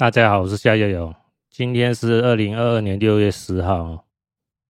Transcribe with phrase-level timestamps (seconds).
[0.00, 1.14] 大家好，我是夏悠悠。
[1.50, 4.06] 今天是二零二二年六月十号。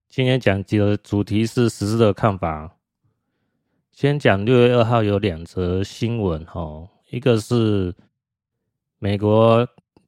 [0.09, 2.77] 今天讲的主题是时事的看法。
[3.93, 7.95] 先讲六月二号有两则新闻哈，一个是
[8.99, 9.65] 美国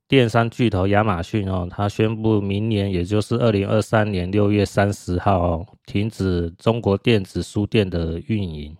[0.08, 8.76] 电商巨头亚马逊哦，它宣布明年也就是二零二三年六月三十号停止中国电子书店的运营。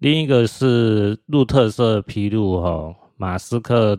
[0.00, 3.98] 另一个是路透社披露哈，马斯克。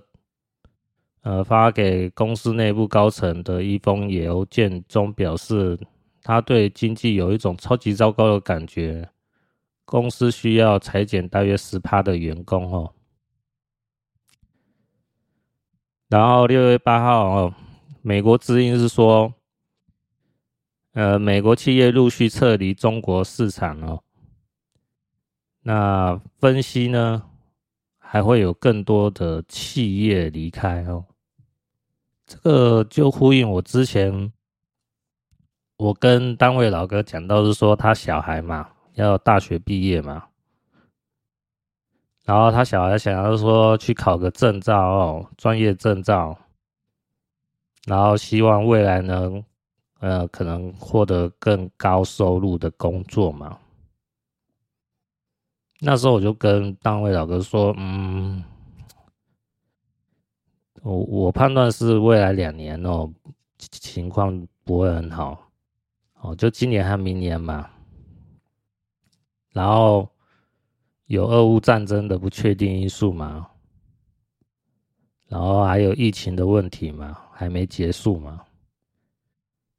[1.25, 5.75] 呃，发给公司内部高层的一封邮件中表示，
[6.21, 9.09] 他对经济有一种超级糟糕的感觉，
[9.85, 12.93] 公司需要裁减大约十趴的员工哦。
[16.09, 17.53] 然后六月八号哦，
[18.03, 19.33] 美国之音是说，
[20.93, 24.03] 呃，美国企业陆续撤离中国市场哦。
[25.63, 27.23] 那分析呢，
[27.97, 31.03] 还会有更多的企业离开哦。
[32.27, 34.33] 这个就呼应我之前，
[35.77, 40.25] 我跟单位老哥讲到是说，他小孩嘛要大学毕业嘛，
[42.23, 46.35] 然后他小孩想要说去考个证照哦，专业证照，
[47.85, 49.43] 然后希望未来能
[49.99, 53.59] 呃可能获得更高收入的工作嘛。
[55.79, 58.43] 那时候我就跟单位老哥说，嗯。
[60.85, 63.11] 我我判断是未来两年哦，
[63.57, 65.49] 情况不会很好，
[66.21, 67.67] 哦，就今年和明年嘛。
[69.51, 70.07] 然后
[71.07, 73.47] 有俄乌战争的不确定因素嘛，
[75.27, 78.43] 然后还有疫情的问题嘛，还没结束嘛。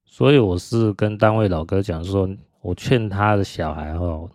[0.05, 2.29] 所以我是跟单位老哥讲说，
[2.63, 4.29] 我劝他的小孩哦，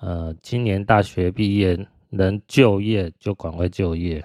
[0.00, 1.78] 呃，今年大学毕业
[2.10, 4.24] 能就业就赶快就业。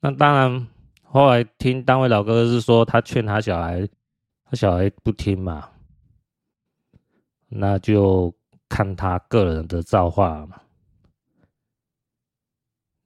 [0.00, 0.68] 那当然，
[1.02, 3.88] 后来听单位老哥是说，他劝他小孩，
[4.44, 5.70] 他小孩不听嘛，
[7.48, 8.32] 那就
[8.68, 10.60] 看他个人的造化嘛。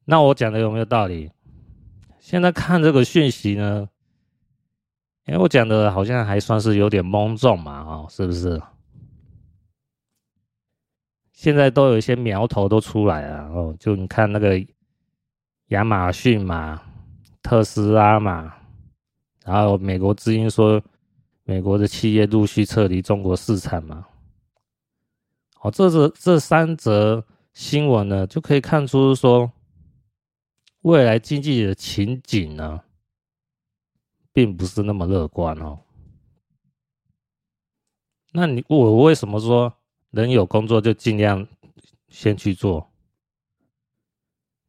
[0.04, 1.30] 那我讲的有没有道理？
[2.18, 3.88] 现在看这个讯息呢，
[5.24, 8.60] 因为我讲的好像还算是有点懵重嘛，哦，是不是？
[11.32, 14.62] 现在都有一些苗头都出来了哦，就你看那个。
[15.72, 16.82] 亚马逊嘛，
[17.42, 18.54] 特斯拉嘛，
[19.42, 20.82] 然后美国之音说，
[21.44, 24.06] 美国的企业陆续撤离中国市场嘛。
[25.62, 27.24] 哦，这这这三则
[27.54, 29.50] 新闻呢，就可以看出说，
[30.82, 32.82] 未来经济的情景呢，
[34.30, 35.78] 并不是那么乐观哦。
[38.32, 39.72] 那你我为什么说
[40.10, 41.48] 能有工作就尽量
[42.08, 42.91] 先去做？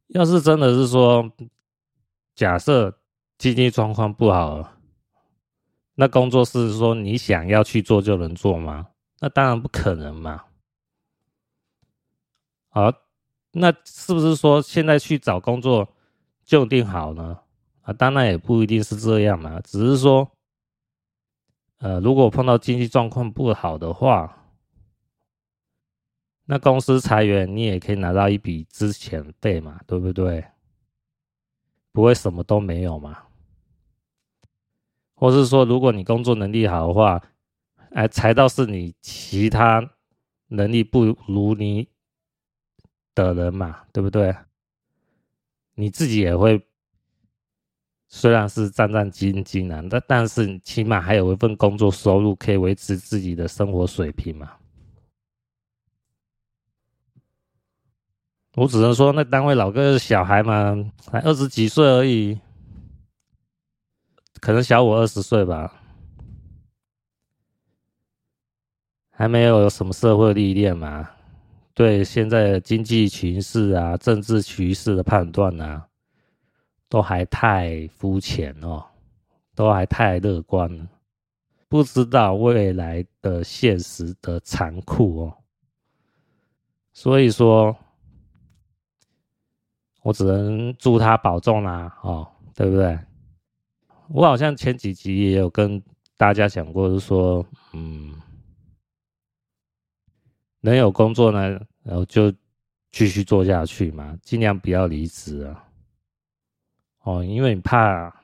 [0.08, 1.32] 要是真的是说，
[2.34, 3.00] 假设
[3.38, 4.72] 经济状况不好，
[5.94, 8.88] 那工作是说你想要去做就能做吗？
[9.20, 10.44] 那当然不可能嘛。
[12.68, 12.92] 好，
[13.52, 15.88] 那是不是说现在去找工作
[16.44, 17.38] 就定好呢？
[17.82, 20.30] 啊，当然也不一定是这样嘛，只是说，
[21.78, 24.43] 呃，如果碰到经济状况不好的话。
[26.46, 30.44] 那公司裁员，你也可以拿到一笔资遣费嘛，对不对？
[31.90, 33.18] 不会什么都没有嘛？
[35.14, 37.22] 或是说，如果你工作能力好的话，
[37.92, 39.90] 哎，裁到是你其他
[40.48, 41.88] 能力不如你
[43.14, 44.34] 的人嘛，对不对？
[45.76, 46.60] 你自己也会，
[48.08, 54.52] 虽然是战战兢兢啊，但但是起码还有一份工作收入可以维持自己的生活水平嘛。
[58.56, 62.38] 我只能说，那单位老哥是小孩嘛，才二十几岁而已，
[64.40, 65.74] 可能小我二十岁吧，
[69.10, 71.10] 还没有什么社会历练嘛，
[71.74, 75.88] 对现在的经济形势啊、政治局势的判断啊，
[76.88, 78.84] 都还太肤浅哦，
[79.56, 80.86] 都还太乐观了，
[81.68, 85.36] 不知道未来的现实的残酷哦，
[86.92, 87.76] 所以说。
[90.04, 92.98] 我只能祝他保重啦，哦，对不对？
[94.08, 95.82] 我好像前几集也有跟
[96.18, 97.42] 大家讲过，就是说，
[97.72, 98.14] 嗯，
[100.60, 102.30] 能有工作呢，然后就
[102.92, 105.64] 继续做下去嘛，尽量不要离职啊。
[107.04, 108.14] 哦，因为你怕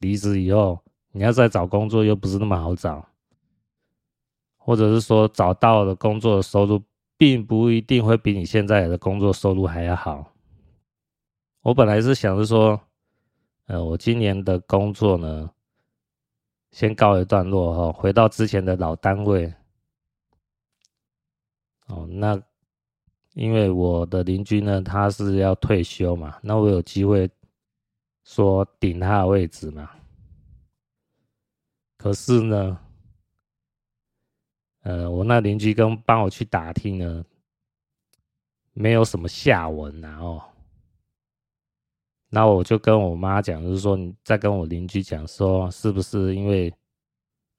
[0.00, 0.82] 离职以后，
[1.12, 3.06] 你要再找工作又不是那么好找，
[4.56, 6.82] 或者是说找到的工作的收入，
[7.16, 10.32] 并不一定会比你现在的工作收入还要好。
[11.62, 12.80] 我本来是想着说，
[13.66, 15.50] 呃，我今年的工作呢，
[16.70, 19.52] 先告一段落哈，回到之前的老单位。
[21.88, 22.40] 哦，那
[23.34, 27.30] 因为我的邻居呢，他是要退休嘛，那我有机会
[28.24, 29.90] 说顶他的位置嘛。
[31.98, 32.78] 可是呢，
[34.80, 37.22] 呃，我那邻居跟帮我去打听呢，
[38.72, 40.42] 没有什么下文啊哦。
[42.32, 46.72] 那我就跟我妈讲，就是说你再跟我邻居讲说，是不是因为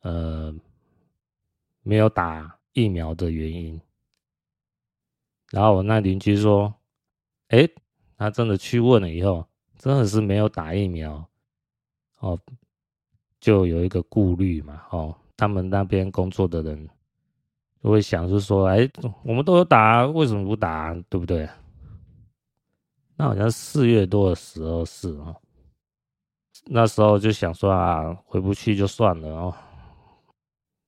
[0.02, 0.54] 呃
[1.84, 3.80] 没有打疫苗的原因？
[5.52, 6.74] 然后我那邻居说
[7.50, 7.68] ：“哎，
[8.18, 9.46] 他真的去问了以后，
[9.78, 11.28] 真的是没有打疫苗，
[12.20, 12.40] 哦，
[13.42, 16.90] 就有一个顾虑嘛，哦，他们那边工作的人
[17.84, 18.90] 就会想，就是说，哎，
[19.24, 20.94] 我们都有打，为什么不打？
[21.10, 21.50] 对不对？
[23.22, 25.40] 那好像四月多的时候是哦，
[26.66, 29.56] 那时候就想说啊，回不去就算了哦。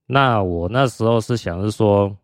[0.08, 2.18] 那我那时候是想是说。”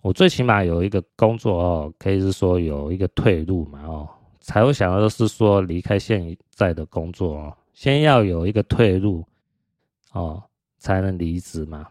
[0.00, 4.08] 我最起码有一个工作哦，可以是说有一个退路嘛哦，
[4.40, 9.24] 才会想到是说离开现在的工作哦，先要有一个退路
[10.12, 10.42] 哦，
[10.78, 11.88] 才能离职嘛。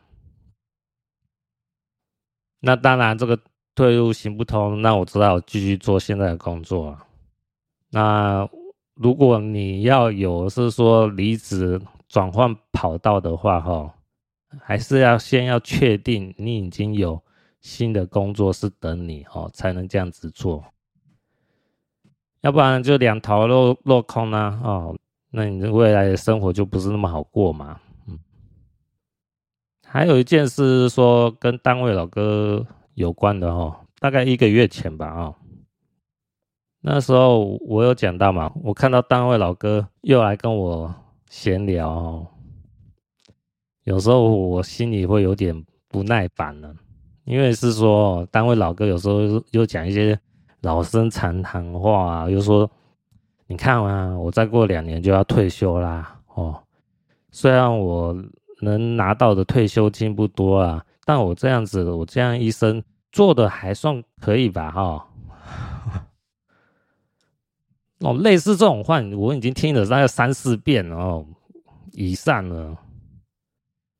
[2.59, 3.37] 那当然这个
[3.77, 6.97] 退路行不通，那我只好继续做现在的工作。
[7.91, 8.49] 那
[8.95, 11.79] 如果你要有是说离职
[12.09, 13.93] 转换跑道的话哈，
[14.59, 17.21] 还是要先要确定你已经有。
[17.59, 20.63] 新的工作是等你哦，才能这样子做，
[22.41, 24.95] 要不然就两头落落空啊哦，
[25.31, 27.77] 那你的未来的生活就不是那么好过嘛。
[28.07, 28.17] 嗯，
[29.85, 32.65] 还有一件事是说跟单位老哥
[32.97, 35.35] 有关的哦，大概一个月前吧哦，
[36.81, 40.91] 那时候我有讲到嘛，我看到单位老哥又来跟我
[41.29, 42.25] 闲聊，
[43.83, 46.73] 有时候我心里会有点不耐烦了。
[47.25, 49.19] 因为是说单位老哥有时候
[49.51, 50.19] 又讲一些
[50.61, 52.67] 老生常谈话啊，又说
[53.45, 56.63] 你看啊，我再过两年就要退休啦哦。
[57.29, 58.15] 虽然我
[58.61, 62.83] 能拿到的退休金不多啊，但我这样子，我这样一生
[63.13, 65.07] 做的还算可以吧哈。
[67.99, 71.25] 哦，类似这种话，我已经听了大概三四遍哦
[71.93, 72.77] 以上了，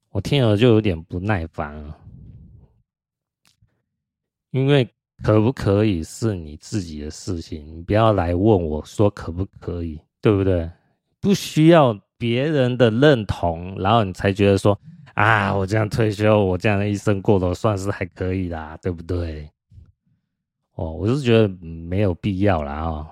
[0.09, 1.98] 我听了就有点不耐烦了。
[4.51, 4.86] 因为
[5.24, 10.69] 可不可以是你自己的事情，你不要来问我说可不可以，对不对？
[11.21, 14.77] 不需要别人的认同，然后你才觉得说
[15.18, 19.50] 啊，我这样退休，我这样的一生过得算是还可以啦，对不对？
[20.75, 23.08] 哦，我是觉得没有必要啦哦。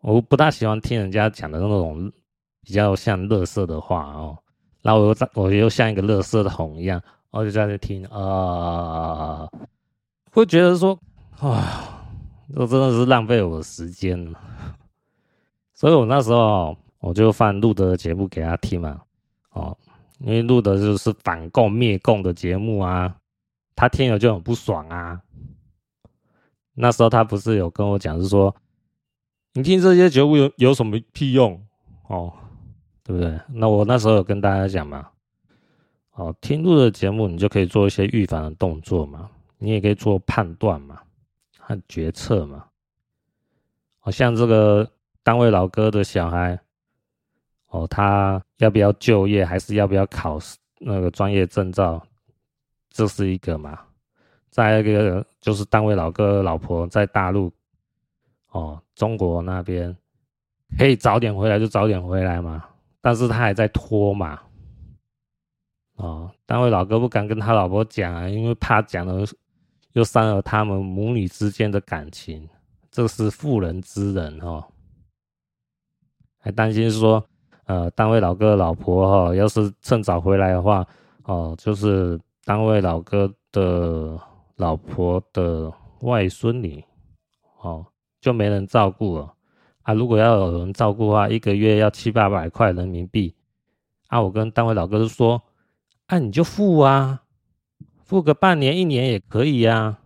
[0.00, 2.10] 我不大喜欢听人家讲的那种
[2.62, 4.38] 比较像垃圾的话哦，
[4.80, 8.16] 然后我又我又像一个垃圾桶一样，我就在那听啊。
[8.16, 9.50] 呃
[10.32, 10.98] 会觉得说，
[11.38, 12.02] 啊，
[12.54, 14.34] 这真的是浪费我的时间，
[15.74, 19.02] 所以我那时候我就放路德的节目给他听嘛，
[19.52, 19.76] 哦，
[20.18, 23.16] 因为录的就是反共灭共的节目啊，
[23.74, 25.20] 他听了就很不爽啊。
[26.74, 28.54] 那时候他不是有跟我讲，是说
[29.54, 31.60] 你听这些节目有有什么屁用
[32.08, 32.32] 哦，
[33.02, 33.40] 对不对？
[33.48, 35.08] 那我那时候有跟大家讲嘛，
[36.12, 39.30] 哦，听录的节目你就可以做一些预防的动作嘛。
[39.58, 41.00] 你也可以做判断嘛，
[41.58, 42.66] 和决策嘛。
[43.98, 44.86] 好像这个
[45.22, 46.60] 单位老哥的小孩，
[47.76, 50.38] 哦，他要不要就业，还是要不要考
[50.78, 52.02] 那个专业证照，
[52.90, 53.78] 这是一个嘛。
[54.50, 57.52] 再一个就是单位老哥老婆在大陆，
[58.50, 59.94] 哦，中国那边
[60.78, 62.64] 可以早点回来就早点回来嘛，
[63.00, 64.40] 但是他还在拖嘛。
[65.96, 69.26] 哦，单位老哥不敢跟他老婆讲啊，因为怕讲了。
[69.92, 72.46] 又伤了他们母女之间的感情，
[72.90, 74.62] 这是妇人之仁哦。
[76.38, 77.26] 还担心说，
[77.66, 80.86] 呃，单位老哥老婆哈，要是趁早回来的话，
[81.24, 84.18] 哦，就是单位老哥的
[84.56, 86.82] 老婆的外孙女，
[87.60, 87.86] 哦，
[88.20, 89.34] 就没人照顾了
[89.82, 89.92] 啊。
[89.92, 93.34] 如果要有人照顾的话，一个月要七八百块人民币。
[94.08, 95.42] 啊，我跟单位老哥就说，
[96.06, 97.22] 啊，你就付啊。
[98.04, 99.98] 付个半年一年也可以呀，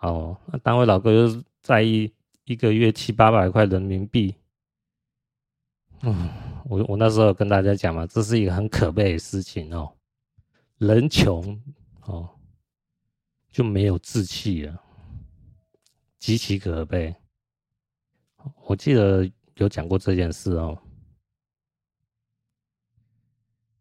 [0.00, 2.10] 哦，那单位老哥又在意
[2.46, 4.34] 一个月七八百块人民币，
[6.00, 6.30] 嗯，
[6.68, 9.92] 我我那时候跟大家讲嘛，这是一个很可悲的事情哦，
[10.78, 11.60] 人穷
[12.02, 12.28] 哦
[13.50, 14.82] 就没有志气了，
[16.18, 17.14] 极其可悲。
[18.66, 20.76] 我记得有讲过这件事哦。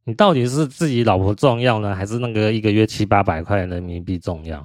[0.03, 4.63] 你到底是自己老婆重要呢，还是那个一个月七八百块人民币重要？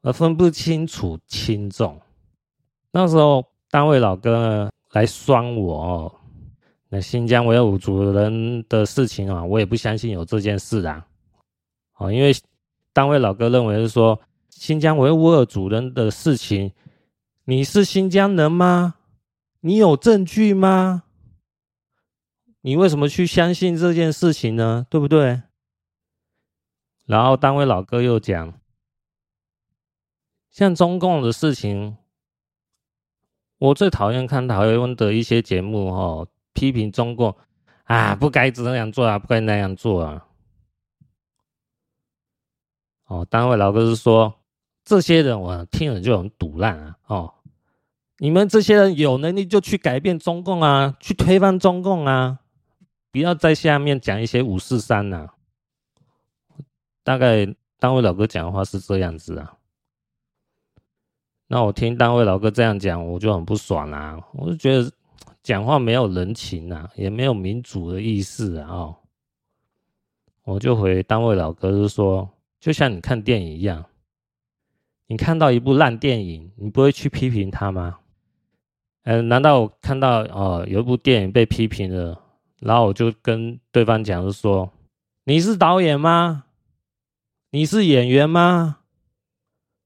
[0.00, 2.00] 而分不清楚轻重。
[2.92, 6.20] 那时候单位老哥呢来酸我哦，
[6.88, 11.06] 那新疆维吾尔族人的事情啊，我也不相信有这件事啊。
[11.96, 12.34] 哦，因为
[12.92, 14.18] 单位老哥认为是说
[14.48, 16.72] 新疆维吾尔族人的事情，
[17.44, 18.94] 你是新疆人吗？
[19.60, 21.02] 你有证据吗？
[22.62, 24.86] 你为什么去相信这件事情呢？
[24.88, 25.42] 对不对？
[27.06, 28.60] 然后单位老哥又讲，
[30.50, 31.96] 像中共的事情，
[33.58, 36.28] 我最讨厌看台湾的一些节目哦，
[36.58, 37.36] 批评中共
[37.84, 40.26] 啊，不该这样做啊，不该那样做啊。
[43.06, 44.40] 哦，单位老哥是说，
[44.84, 46.96] 这些人我听了就很赌烂啊。
[47.06, 47.34] 哦，
[48.18, 52.40] 你们这些人有能力就去改变中共啊，去推翻中共啊。
[53.12, 55.28] 不要在下面讲一些五四三呐，
[57.04, 57.46] 大概
[57.78, 59.54] 单位老哥讲的话是这样子啊。
[61.46, 64.18] 那我听单位老哥这样讲，我就很不爽啊！
[64.34, 64.92] 我就觉得
[65.48, 68.94] 讲话没有人情啊，也没有民主的意思啊！
[70.44, 72.28] 我就回单位老哥就说，
[72.60, 73.82] 就像你看电影一样，
[75.06, 77.98] 你看到一部烂电影，你不会去批评他吗？
[79.04, 82.20] 嗯，难道我看到哦有一部电影被批评了？
[82.60, 84.70] 然后我就跟对方讲，就说
[85.24, 86.44] ：“你是导演吗？
[87.52, 88.80] 你是演员吗？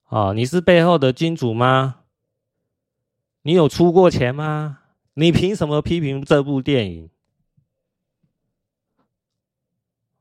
[0.09, 2.01] 哦，你是背后的金主吗？
[3.43, 4.81] 你有出过钱吗？
[5.15, 7.11] 你凭什么批评这部电影？”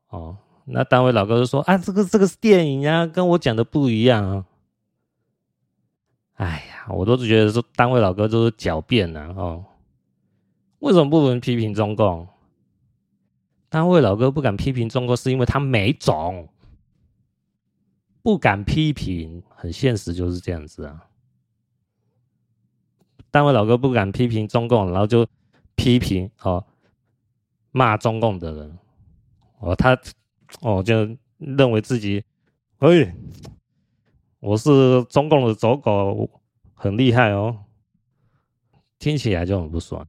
[0.08, 4.46] 哦，那单位老哥就说：“啊，这个这个是电影呀，跟我讲的不一样啊。”
[6.34, 9.64] 哎呀，我都是觉得说单位老哥都是狡辩呐，哦，
[10.80, 12.28] 为什么不能批评中共？
[13.68, 16.48] 单位老哥不敢批评中国，是因为他没种，
[18.22, 21.08] 不敢批评，很现实就是这样子啊。
[23.32, 25.26] 单位老哥不敢批评中共，然后就
[25.74, 26.64] 批评哦，
[27.72, 28.78] 骂中共的人，
[29.58, 29.98] 哦，他
[30.60, 32.22] 哦就认为自己，
[32.78, 33.16] 哎，
[34.38, 36.30] 我是中共的走狗，
[36.74, 37.64] 很厉害哦，
[38.98, 40.06] 听起来就很不爽。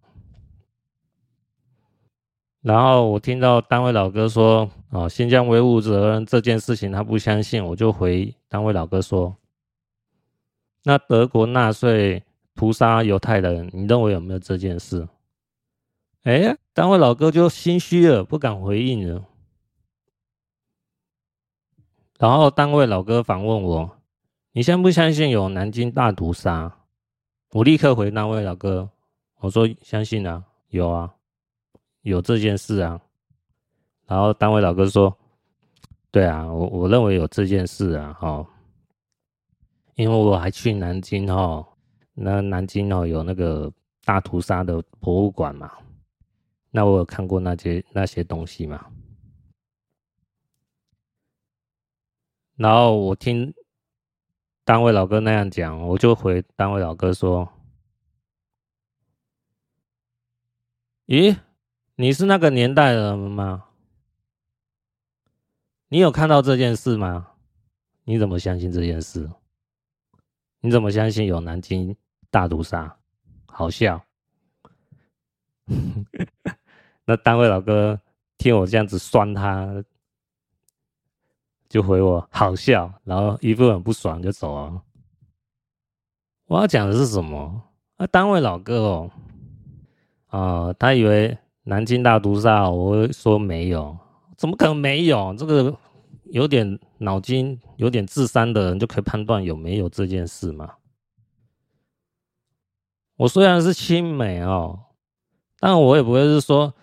[2.61, 9.35] 然后我听到单位老哥说：“哦，新疆维吾尔族人这件事情他不相信。”我就回单位老哥说
[10.83, 12.23] ：“那德国纳粹
[12.55, 15.07] 屠杀犹太人，你认为有没有这件事？”
[16.23, 19.25] 哎，单位老哥就心虚了，不敢回应了。
[22.17, 23.97] 然后单位老哥反问我
[24.53, 26.77] ：“你相不相信有南京大屠杀？”
[27.51, 28.89] 我立刻回单位老哥
[29.41, 31.13] ：“我说相信啊，有啊。”
[32.03, 32.99] 有这件事啊，
[34.07, 35.17] 然后单位老哥说
[36.11, 38.45] ：“对啊，我我认为有这件事啊，哈，
[39.95, 41.65] 因为我还去南京哈，
[42.13, 43.71] 那南京哦有那个
[44.03, 45.71] 大屠杀的博物馆嘛，
[46.71, 48.91] 那我有看过那些那些东西嘛，
[52.55, 53.53] 然后我听
[54.63, 57.51] 单位老哥那样讲，我就回单位老哥说：
[61.07, 61.37] 咦？”
[61.95, 63.65] 你是那个年代的人吗？
[65.89, 67.33] 你有看到这件事吗？
[68.03, 69.29] 你怎么相信这件事？
[70.61, 71.95] 你怎么相信有南京
[72.33, 72.97] 大屠杀？
[73.45, 74.03] 好笑。
[77.05, 77.99] 那单位老哥
[78.39, 79.83] 听我这样子酸他，
[81.69, 84.81] 就回我好笑，然后一副很不爽就走了。
[86.47, 87.69] 我要讲的是什么？
[87.97, 89.11] 啊，单位老哥哦，
[90.29, 91.37] 啊、他以为。
[91.65, 93.97] 南京大屠杀，我会说没有，
[94.35, 95.33] 怎么可能没有？
[95.37, 95.73] 这个
[96.25, 100.69] 有点脑筋、有点智商的人就可以判断有没有这件事吗？
[103.23, 104.77] 我虽然是亲美哦，
[105.57, 106.73] 但我也不会是说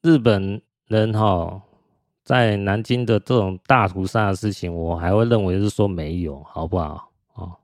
[0.00, 1.62] 日本人哈
[2.24, 7.12] 在南京的这种大屠杀的事情，我还会认为是说没有，好不好？
[7.34, 7.58] 哦，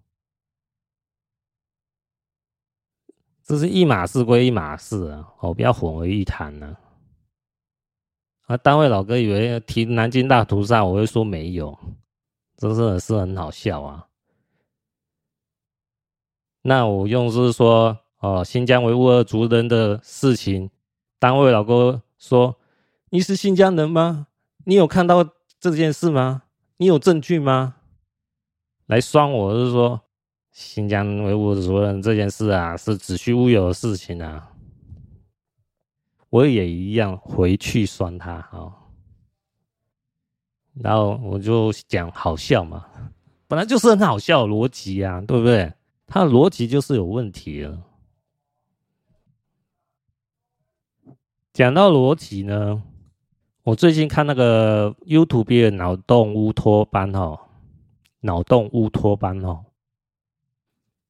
[3.42, 6.76] 这是一码事归一码事啊，哦，不要混为一谈呢。
[8.48, 11.78] 啊，单位老哥以为提南京大屠杀，我会说没有，
[12.58, 14.08] 真的是很好笑啊。
[16.60, 20.70] 那我用是说，哦，新疆维吾尔族人的事情，
[21.18, 22.56] 单位老哥说，
[23.10, 24.28] 你是新疆人吗？
[24.64, 25.24] 你有看到
[25.60, 26.42] 这件事吗？
[26.78, 27.76] 你有证据吗？
[28.86, 30.02] 来酸我，是说。
[30.52, 34.50] 新疆维吾尔族人这件事啊，是子虚乌有的事情啊。
[36.30, 38.72] 我也一样回去酸他啊，
[40.72, 42.86] 然后我就讲好笑嘛，
[43.46, 45.70] 本来就是很好笑的逻辑啊，对不对？
[46.06, 47.78] 他逻辑就是有问题了。
[51.56, 52.82] 讲到逻辑呢，
[53.62, 57.48] 我最近看那个 YouTube 的脑洞乌托邦哦，
[58.20, 59.64] 脑洞乌托邦哦，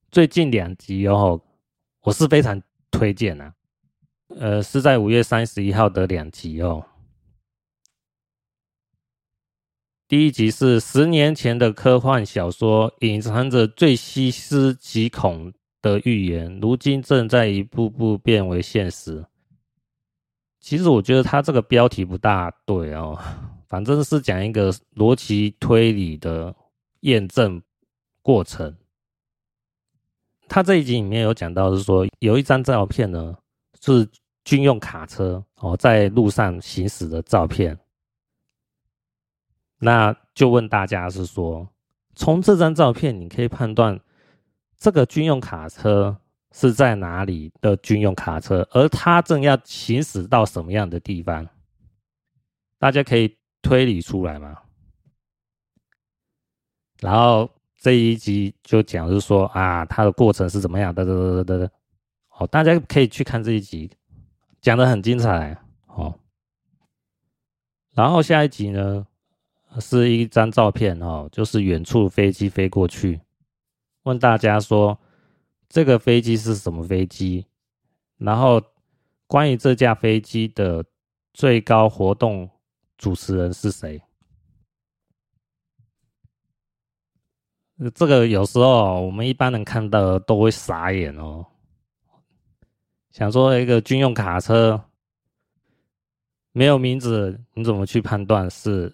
[0.08, 1.42] 最近两集哦，
[2.02, 2.62] 我是非常
[2.92, 3.54] 推荐啊，
[4.38, 6.86] 呃，是在五月三十一号的两集哦。
[10.06, 19.26] 第一集是十年前的科幻小说，隐藏着最细思极恐的预言，如今正在一步步变为现实。
[20.66, 23.16] 其实我觉得他这个标题不大对哦，
[23.70, 26.52] 反正是讲一个逻辑推理的
[27.02, 27.62] 验证
[28.20, 28.76] 过程。
[30.48, 33.36] 他这一集里面有讲到，是说有一张照片呢，
[33.80, 34.08] 是
[34.44, 37.78] 军用卡车哦在路上行驶的照片。
[39.78, 41.68] 那就问大家是说，
[42.16, 44.00] 从这张照片你可以判断
[44.76, 46.18] 这个军用卡车。
[46.58, 51.46] 是在哪里的军用卡车，而它正要行驶到什么样的地方？
[52.78, 54.56] 大家可以推理出来吗？
[56.98, 61.04] 然后这一集就讲是说啊，它的过程是怎么样的？
[61.04, 61.72] 的的的的，
[62.38, 63.90] 哦，大家可以去看这一集，
[64.62, 66.18] 讲的很精彩哦。
[67.92, 69.06] 然后下一集呢，
[69.78, 73.20] 是一张照片哦，就是远处飞机飞过去，
[74.04, 74.98] 问大家说。
[75.76, 77.44] 这个飞机是什么飞机？
[78.16, 78.62] 然后，
[79.26, 80.82] 关于这架飞机的
[81.34, 82.48] 最高活动
[82.96, 84.00] 主持人是谁？
[87.94, 91.44] 这个有时候我们一般人看到都会傻眼哦。
[93.10, 94.82] 想说一个军用卡车
[96.52, 98.90] 没有名字，你怎么去判断是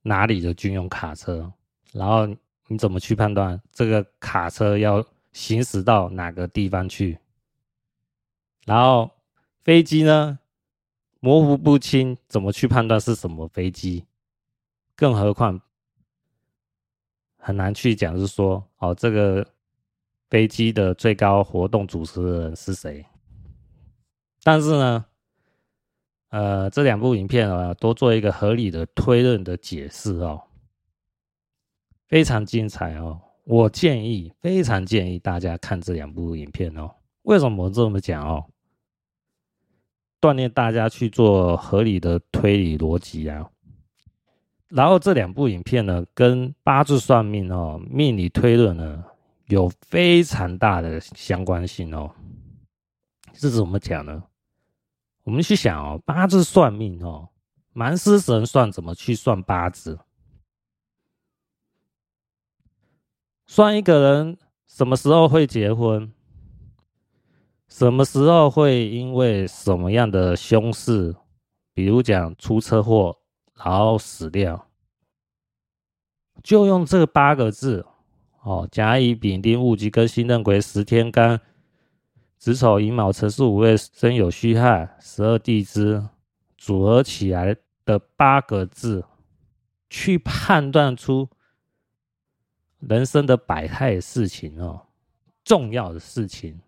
[0.00, 1.52] 哪里的军用卡车？
[1.92, 2.26] 然后
[2.68, 5.06] 你怎么去判断这个卡车要？
[5.32, 7.18] 行驶到哪个地方去？
[8.64, 9.10] 然后
[9.62, 10.38] 飞机呢？
[11.20, 14.04] 模糊不清，怎么去判断是什么飞机？
[14.96, 15.60] 更何况
[17.36, 19.46] 很难去讲，是说哦，这个
[20.28, 23.06] 飞机的最高活动主持人是谁？
[24.42, 25.06] 但是呢，
[26.30, 30.42] 呃，这两部影片啊，都做一个合理的推论的解释哦，
[32.08, 33.20] 非常精彩哦。
[33.44, 36.90] 我建议，非常建议大家看这两部影片哦。
[37.22, 38.44] 为什么我这么讲哦？
[40.20, 43.50] 锻炼大家去做合理的推理逻辑啊。
[44.68, 49.04] 然后这两部影片呢，跟八字算命哦、命理推论呢，
[49.46, 52.10] 有非常大的相关性哦。
[53.34, 54.22] 是怎么讲呢？
[55.24, 57.28] 我们去想哦，八字算命哦，
[57.72, 59.98] 满师神算怎么去算八字？
[63.46, 66.10] 算一个人什么时候会结婚，
[67.68, 71.14] 什么时候会因为什么样的凶事，
[71.74, 73.18] 比如讲出车祸
[73.54, 74.68] 然后死掉，
[76.42, 77.84] 就用这八个字
[78.42, 81.40] 哦，甲乙丙丁戊己庚辛壬癸十天干
[82.38, 86.02] 子丑寅卯辰巳午未申酉戌亥十二地支
[86.56, 89.04] 组合起来的八个字，
[89.90, 91.28] 去判断出。
[92.88, 94.86] 人生的百态事情哦，
[95.44, 96.60] 重要的事情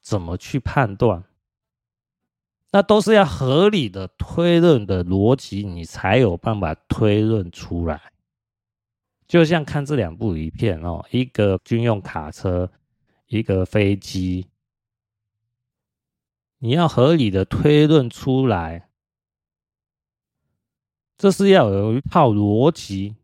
[0.00, 1.22] 怎么去判断？
[2.72, 8.12] 那都是要合理的推论的逻辑，你才有办法推论出来。
[9.28, 12.70] 就像看这两部影片哦，一个军用卡车，
[13.28, 14.48] 一个飞机，
[16.58, 18.88] 你要合理的推论出来，
[21.16, 23.14] 这是要有一套逻辑。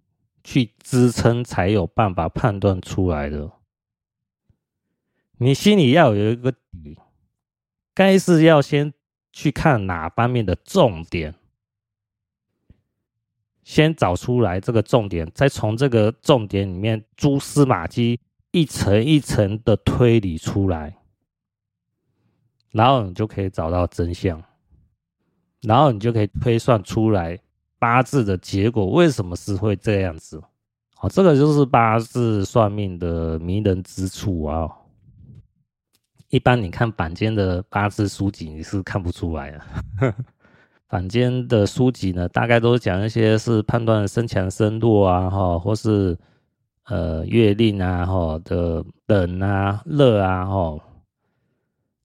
[0.50, 3.52] 去支撑才有办法判断出来的，
[5.38, 6.98] 你心里要有一个底，
[7.94, 8.92] 该是要先
[9.30, 11.36] 去看哪方面的重点，
[13.62, 18.18] 先找出来这个重点，再从这个重点里面蛛丝马迹
[18.50, 20.98] 一层一层的推理出来，
[22.72, 24.42] 然后你就可以找到真相，
[25.60, 27.38] 然后你就可以推算出来。
[27.80, 30.40] 八字的结果为什么是会这样子？
[31.00, 34.68] 哦，这个就是八字算命的迷人之处啊！
[36.28, 39.60] 一般你看坊间的八字书籍，你是看不出来的。
[40.88, 46.18] 坊间的书籍呢，大概都是讲一些是判断身强身弱啊，哈，或是
[46.84, 50.82] 呃月令啊，吼的冷啊、热啊，吼，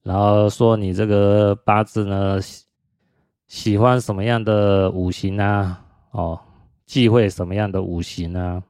[0.02, 2.40] 然后说你这个八字呢
[3.46, 6.40] 喜欢什么样的五行啊，哦，
[6.84, 8.62] 忌讳什么样的五行啊，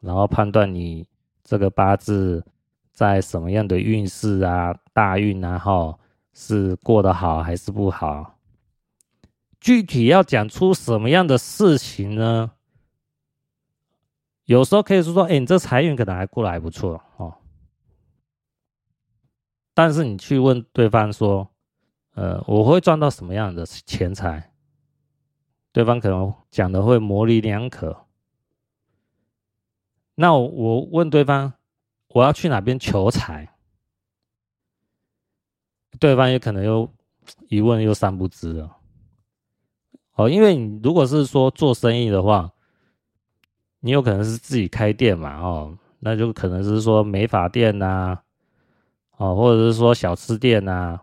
[0.00, 1.06] 然后判断你
[1.44, 2.44] 这个八字
[2.92, 5.98] 在什么样的运势啊、大运啊，吼，
[6.32, 8.34] 是过得好还是不好？
[9.60, 12.52] 具体要讲出什么样的事情呢？
[14.44, 17.34] 有时候可以说说，哎，你这财运可能还过得还不错哦。
[19.74, 21.48] 但是你去问对方说，
[22.18, 24.52] 呃，我会赚到什么样的钱财？
[25.70, 27.96] 对方可能讲的会模棱两可。
[30.16, 31.52] 那我问对方，
[32.08, 33.54] 我要去哪边求财？
[36.00, 36.92] 对方也可能又
[37.48, 38.78] 一问又三不知了。
[40.14, 42.52] 哦，因为你如果是说做生意的话，
[43.78, 48.18] 你有可能是自己开店嘛，哦，那就可能是说美发店呐、
[49.18, 51.00] 哦，或者是说小吃店呐、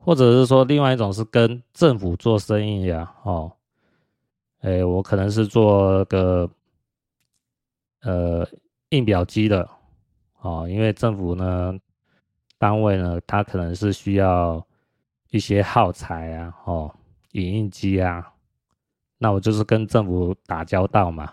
[0.00, 3.52] 或者是说另外一种是跟政府做生意呀、哦，
[4.60, 6.50] 哎，我可能是做个
[8.00, 8.48] 呃
[8.88, 9.68] 印表机的，
[10.40, 11.78] 哦，因为政府呢
[12.58, 14.66] 单位呢，它可能是需要
[15.30, 16.94] 一些耗材啊，哦。
[17.34, 18.32] 影印机啊，
[19.16, 21.32] 那我就是跟政府打交道嘛。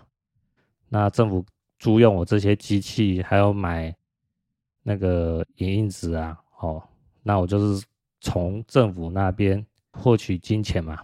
[0.90, 1.44] 那政府
[1.80, 3.92] 租用我这些机器，还有买
[4.84, 6.84] 那个影印纸啊，哦，
[7.24, 7.84] 那我就是
[8.20, 11.04] 从政府那边获取金钱嘛。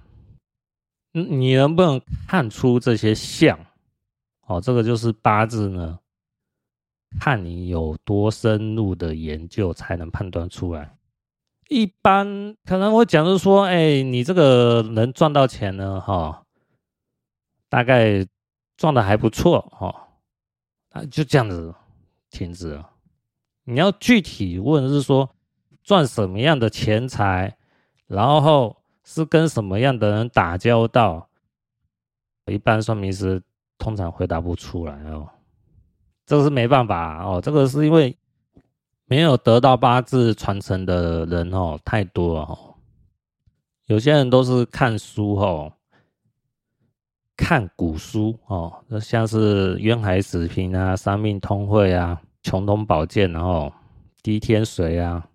[1.13, 3.59] 嗯，你能不能看出这些相？
[4.47, 5.99] 哦，这个就是八字呢，
[7.19, 10.97] 看你有多深入的研究才能判断出来。
[11.69, 16.45] 一般可能会讲，是说，哎、你这个能赚到钱呢，哈，
[17.69, 18.27] 大概
[18.75, 20.09] 赚的还不错，哈，
[20.89, 21.73] 啊，就这样子
[22.29, 22.89] 停止了。
[23.63, 25.29] 你要具体问是说
[25.83, 27.55] 赚什么样的钱财，
[28.07, 31.29] 然后是跟什么样的人打交道，
[32.45, 33.41] 一般算命师
[33.77, 35.29] 通常回答不出来哦，
[36.25, 38.17] 这个是没办法哦，这个是因为。
[39.05, 42.73] 没有得到八字传承的人哦，太多了哦。
[43.85, 45.71] 有些人都是看书哦，
[47.35, 52.19] 看古书哦，那像是《渊海史评》啊，《三命通会》啊，
[52.49, 53.67] 《穷通宝鉴》然后
[54.23, 55.27] 《滴天髓》啊，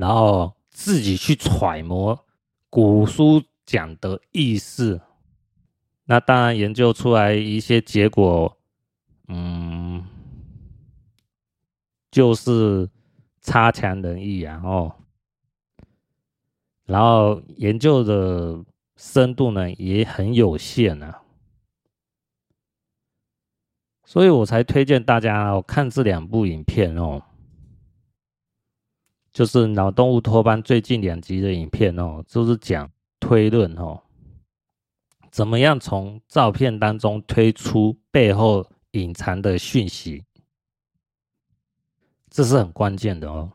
[0.00, 2.26] 然后自己去揣摩
[2.68, 5.00] 古书讲的意思。
[6.06, 8.56] 那当然研究出来一些结果，
[9.28, 10.04] 嗯。
[12.10, 12.90] 就是
[13.40, 14.96] 差强人意啊，哦，
[16.84, 18.64] 然后研究的
[18.96, 21.22] 深度呢也很有限啊，
[24.04, 27.22] 所以我才推荐大家看这两部影片哦，
[29.32, 32.90] 就是脑动物托班最近两集的影片哦，就是讲
[33.20, 34.02] 推论哦，
[35.30, 40.24] 怎么样从照片当中推出背后隐藏的讯息。
[42.28, 43.52] 这是很关键的哦，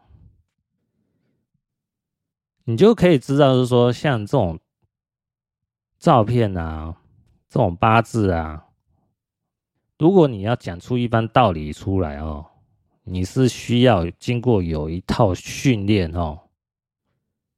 [2.63, 4.59] 你就可以知道，是说像这种
[5.97, 6.97] 照片啊，
[7.49, 8.67] 这种八字啊，
[9.97, 12.45] 如果你要讲出一番道理出来哦，
[13.05, 16.49] 你是需要经过有一套训练哦，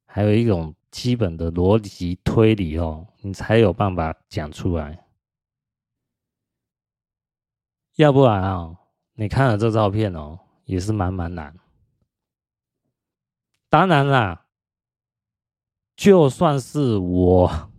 [0.06, 5.04] 还有一种基本的逻辑推理哦，你才有办法讲出来。
[7.96, 8.76] 要不然啊，
[9.14, 10.38] 你看了这照片哦。
[10.68, 11.56] 也是蛮蛮难。
[13.70, 14.44] 当然啦，
[15.96, 17.70] 就算是我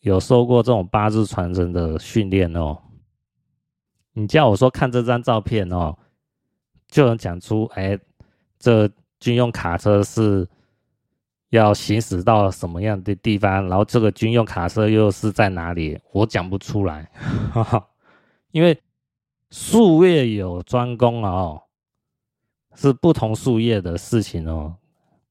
[0.00, 2.82] 有受过这种八字传承的训练哦，
[4.12, 5.98] 你叫我说看这张照片哦，
[6.88, 7.98] 就能讲出哎，
[8.58, 10.48] 这军用卡车是
[11.50, 16.00] 要行驶到什么样的地方，然后这个军用卡车又是在哪里？
[16.12, 17.10] 我讲不出来，
[17.52, 17.88] 哈哈，
[18.50, 18.80] 因为
[19.50, 21.62] 术业有专攻哦。
[22.78, 24.76] 是不同术业的事情哦，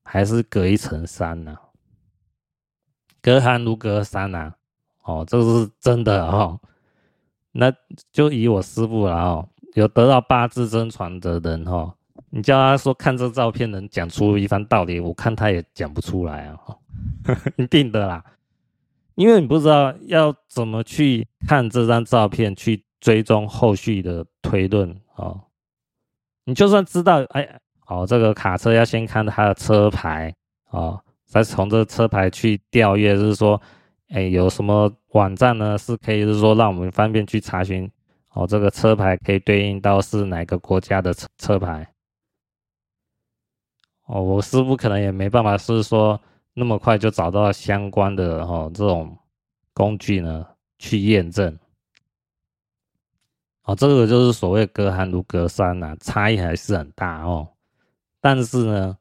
[0.02, 1.56] 还是隔一层山呢？
[3.22, 4.52] 隔行如隔山呐，
[5.04, 6.60] 哦，这是真的哦。
[7.52, 7.72] 那
[8.12, 11.94] 就以我师傅了哦，有得到八字真传的人哦，
[12.30, 16.58] 你叫他说看这照片能讲出一番道理，我看他也讲不出来啊，
[17.58, 18.24] 一定的啦，
[19.16, 25.42] 因为你不知道要怎么去看这张照片，去追踪后续的推论哦。
[26.46, 30.34] 你就算知道，哎，哦，这个卡车要先看它的车牌，
[30.70, 33.62] 哦，再从这个车牌去调阅，就是说，
[34.10, 35.78] 哎，有什么网站呢？
[35.78, 37.92] 是可以是说让我们方便去查询
[38.36, 41.90] 哦，这个车牌可以对应到是哪个国家的车车牌？
[44.08, 46.20] 哦，我师傅可能也没办法是说
[46.54, 49.18] 那么快就找到相关的哦这种
[49.74, 50.46] 工具呢
[50.78, 51.58] 去验证。
[53.64, 57.48] 哦，这个就是所谓隔行如隔山呐，差异还是很大哦。
[58.20, 58.98] 但是呢，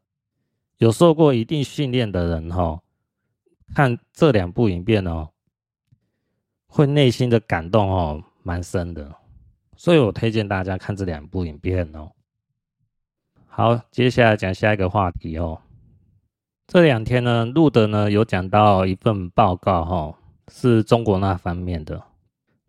[0.78, 2.80] 有受过一定训练的人哈，
[3.74, 5.28] 看这两部影片哦，
[6.66, 9.14] 会内心的感动哦，蛮深的。
[9.76, 12.12] 所以我推荐大家看这两部影片哦。
[13.46, 15.60] 好，接下来讲下一个话题哦。
[16.66, 22.02] 这两天呢，录的呢有讲到一份报告哈，是中国那方面的。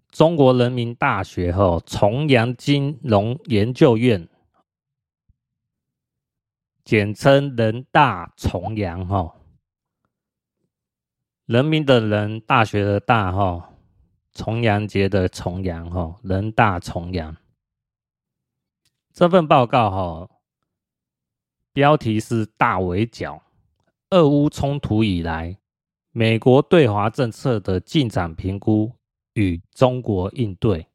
[0.10, 4.28] 中国人民大学哈重阳金融研究院，
[6.84, 9.36] 简称人大重阳哈，
[11.46, 13.75] 人民的人，大学的大哈，
[14.36, 17.36] 重阳节的重阳哈，人大重阳。
[19.12, 20.30] 这份报告哈，
[21.74, 23.42] 标题是“大围剿”，
[24.12, 25.58] 俄乌冲突以来，
[26.12, 28.92] 美国对华政策的进展评估。
[29.38, 30.88] 与中国应对，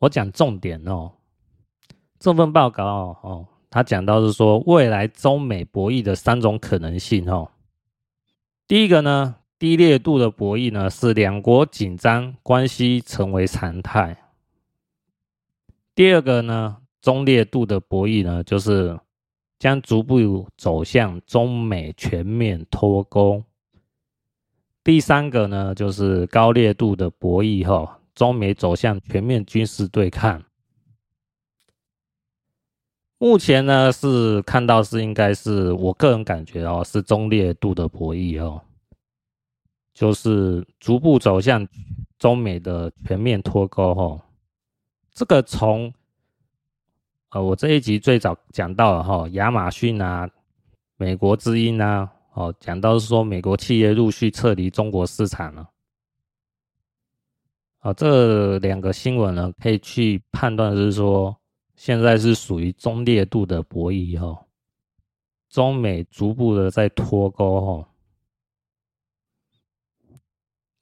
[0.00, 1.12] 我讲重点哦。
[2.18, 7.52] 这份报告哦，哦，他讲到是说未来中美博弈的三种可能性哦。
[8.68, 14.16] 第一个呢，低烈度的博弈呢，是两国紧张关系成为常态。
[15.94, 18.98] 第二个呢，中烈度的博弈呢，就是
[19.58, 23.44] 将逐步走向中美全面脱钩。
[24.82, 30.42] 第三个呢，就是高烈度的博弈，哈，中美走向全面军事对抗。
[33.16, 38.60] 目前呢，是看到是应该是我个人感觉哦，是中烈度的博弈哦，
[39.94, 41.66] 就是逐步走向
[42.18, 44.20] 中美的全面脱钩，哈。
[45.12, 45.92] 这个从
[47.30, 50.28] 呃，我这一集最早讲到了哈，亚马逊啊，
[50.96, 52.10] 美国之音啊。
[52.32, 55.70] 哦，讲到是说美国企业陆续撤离中国市场了。
[57.78, 61.36] 啊，这两个新闻呢，可以去判断是说，
[61.76, 64.44] 现在是属于中烈度的博弈哈，
[65.48, 67.88] 中美逐步的在脱钩哈。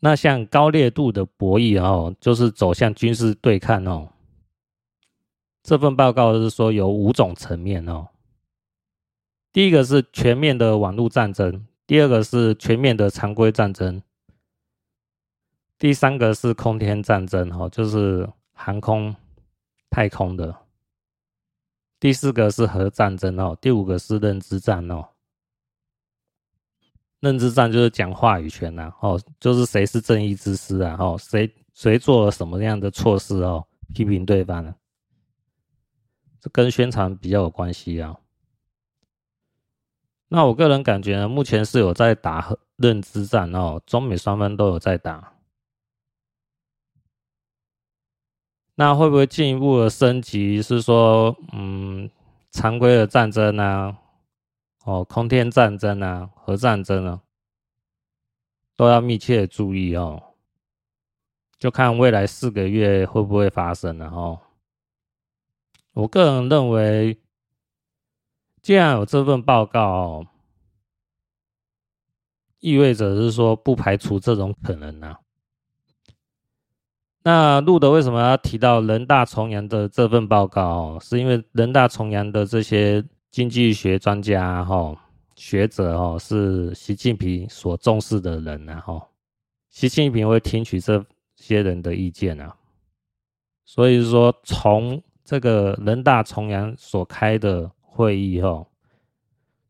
[0.05, 4.09] 那像高烈度的博弈哦，就是走向军事对抗哦。
[5.63, 8.09] 这份报告是说有五种层面哦。
[9.53, 14.03] 第一个是全面的网络战争，第二个是全面的常规战争，
[15.79, 19.15] 第三个是空天战争，哦，就是航空、
[19.89, 20.57] 太空的，
[22.01, 25.12] 第四个是核战争哦，第五个是认知战哦。
[27.23, 34.75] 认知战就是讲话语权呐，哦，就是谁是正义之师啊，哦，谁谁做了什么样的错事哦，批评对方呢？
[36.41, 38.17] 这跟宣传比较有关系啊。
[40.27, 45.33] 那我个人感觉呢，目前是有在打认知战哦，中美双方都有在打。
[48.75, 50.61] 那会不会进一步的升级？
[50.61, 52.11] 是说，嗯，
[52.51, 53.97] 常规的战争啊，
[54.85, 57.23] 哦，空天战争啊，核战争啊，
[58.77, 60.23] 都要密切注意哦。
[61.59, 64.41] 就看未来四个月会不会发生了哦。
[65.93, 67.19] 我个人认为。
[68.63, 70.25] 既然有这份报告，
[72.61, 75.19] 意味着是说不排除这种可能啊。
[77.25, 80.97] 那路德为什么要提到人大重阳的这份报告？
[81.01, 84.97] 是因为人大重阳的这些经济学专家哈
[85.35, 89.09] 学者哈是习近平所重视的人啊哈，
[89.69, 92.57] 习近平会听取这些人的意见啊。
[93.65, 97.69] 所以说，从这个人大重阳所开的。
[97.95, 98.67] 会议后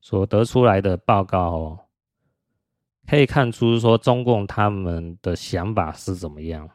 [0.00, 1.78] 所得出来的报告哦，
[3.04, 6.70] 可以看出说中共他们的想法是怎么样。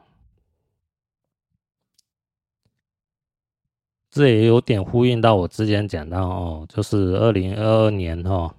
[4.17, 8.51] 这也有点呼应到我之前讲到哦，就是二零二二年哦，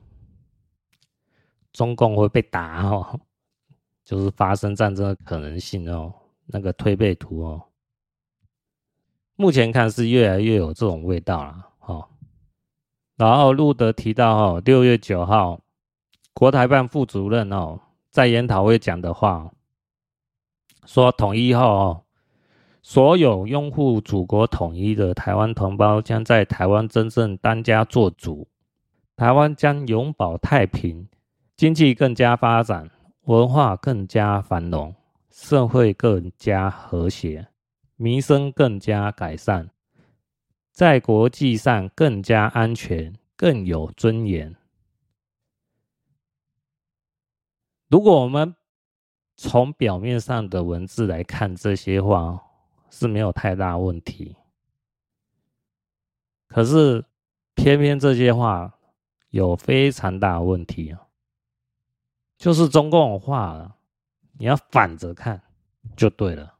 [1.72, 3.18] 中共会被打哦，
[4.04, 6.14] 就是发生战争的可能性哦，
[6.46, 7.64] 那个推背图哦，
[9.34, 12.08] 目前看是越来越有这种味道了哦。
[13.16, 15.60] 然后路德提到哦，六月九号，
[16.32, 17.80] 国台办副主任哦，
[18.12, 19.50] 在研讨会讲的话，
[20.86, 22.04] 说统一后哦，
[22.88, 28.48] 所有拥护祖国统一的台湾同胞将在台湾真正当家作主，
[29.14, 31.06] 台湾将永保太平，
[31.54, 32.90] 经济更加发展，
[33.24, 34.94] 文化更加繁荣，
[35.28, 37.48] 社会更加和谐，
[37.96, 39.68] 民生更加改善，
[40.72, 44.56] 在国际上更加安全，更有尊严。
[47.90, 48.56] 如果我们
[49.36, 52.46] 从表面上的文字来看这些话，
[52.90, 54.36] 是没有太大问题。
[56.46, 57.04] 可是，
[57.54, 58.74] 偏偏这些话
[59.30, 61.06] 有非常大的问题啊，
[62.36, 63.76] 就是中共话了，
[64.38, 65.42] 你要反着看
[65.96, 66.54] 就对了。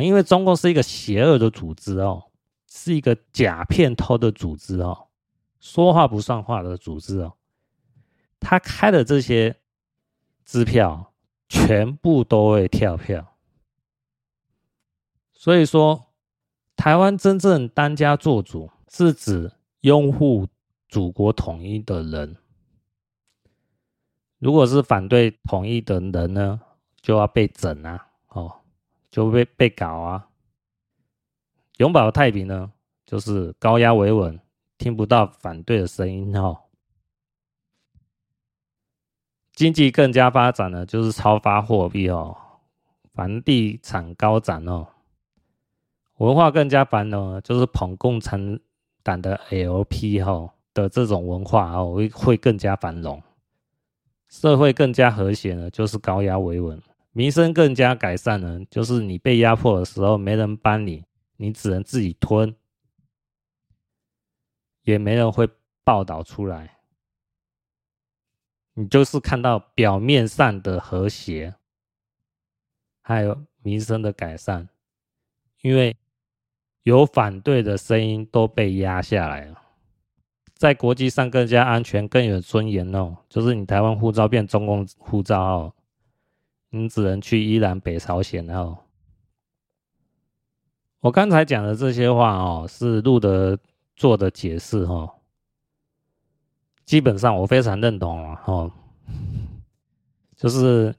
[0.00, 2.30] 因为中共是一个邪恶的组织哦，
[2.68, 5.08] 是一个假骗偷的组织哦，
[5.58, 7.34] 说话不算话的组织哦，
[8.38, 9.56] 他开的这些。
[10.42, 11.12] 支票
[11.48, 13.29] 全部都会跳票，
[15.40, 16.12] 所以说，
[16.76, 19.50] 台湾真正当家做主是指
[19.80, 20.46] 拥护
[20.86, 22.36] 祖国统一的人。
[24.38, 26.60] 如果是反对统一的人呢，
[27.00, 28.54] 就要被整啊，哦，
[29.10, 30.28] 就被被搞啊。
[31.78, 32.70] 永保太平呢，
[33.06, 34.38] 就是高压维稳，
[34.76, 36.64] 听不到反对的声音哦。
[39.54, 42.36] 经济更加发展呢，就是超发货币哦，
[43.14, 44.86] 房地产高涨哦，
[46.20, 48.60] 文化更加繁荣，就是捧共产
[49.02, 53.22] 党的 LP 哈的这种文化哦，会会更加繁荣，
[54.28, 56.78] 社会更加和谐呢，就是高压维稳，
[57.12, 61.02] 民生更加改善呢，就是你被压迫的时候没人帮你，
[61.38, 62.54] 你只能自己吞，
[64.82, 65.48] 也没人会
[65.82, 66.80] 报道出来。
[68.74, 71.54] 你就是看到表面上的和谐，
[73.00, 74.68] 还有民生的改善，
[75.62, 75.96] 因为
[76.82, 79.60] 有反对的声音都被压下来了，
[80.54, 83.16] 在国际上更加安全、更有尊严哦。
[83.28, 85.74] 就是你台湾护照变中共护照哦，
[86.70, 88.78] 你只能去伊朗、北朝鲜哦。
[91.00, 93.58] 我刚才讲的这些话哦，是路德
[93.96, 95.10] 做的解释哦。
[96.84, 98.70] 基本上我非常认同啊，哦，
[100.36, 100.94] 就是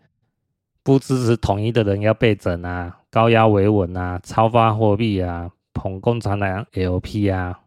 [0.84, 7.62] 不支持统一的人要被整啊，高压维稳啊，超发货币啊，捧共产党 LP 啊，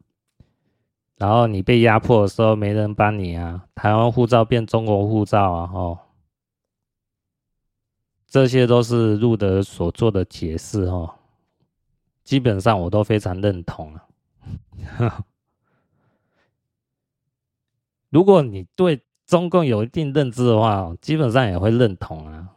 [1.16, 5.98] 然后你被压迫的时候没人帮你啊，台湾护照变中国护照啊，哦，
[8.28, 11.12] 这些都是路德所做的解释哦，
[12.22, 14.06] 基本上我都非常认同啊。
[18.10, 22.50] 如果你对中共有一定认知的话，基本上也会认同啊。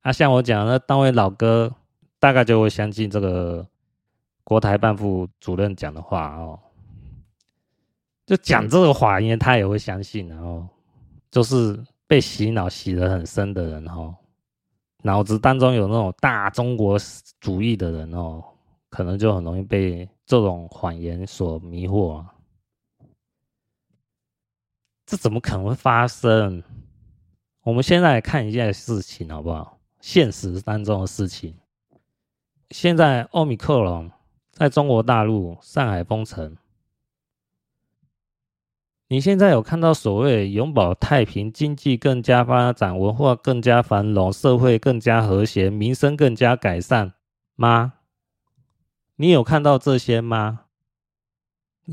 [0.00, 1.74] 啊，像我讲的那单位老哥，
[2.18, 3.66] 大概就会相信这个
[4.50, 6.58] 国台办副主任讲的话哦。
[8.26, 10.66] 就讲这个话，因为他也会相信，然后
[11.30, 14.12] 就是被洗脑洗得很深的人哦，
[15.04, 16.98] 脑子当中有那种大中国
[17.38, 18.42] 主义的人哦，
[18.88, 22.34] 可能就很容易被这种谎言所迷惑啊。
[25.06, 26.60] 这怎么可能会发生？
[27.62, 29.78] 我们现在来看一下事情好不好？
[30.00, 31.56] 现实当中的事情。
[32.70, 34.10] 现在奥密克戎
[34.60, 36.54] 在中国大陆上海封城，
[39.08, 47.14] 你现在有看到所谓永保太平、经济更加发展、文化更加繁荣、社会更加和谐、民生更加改善
[47.54, 47.94] 吗？
[49.16, 50.66] 你有看到这些吗？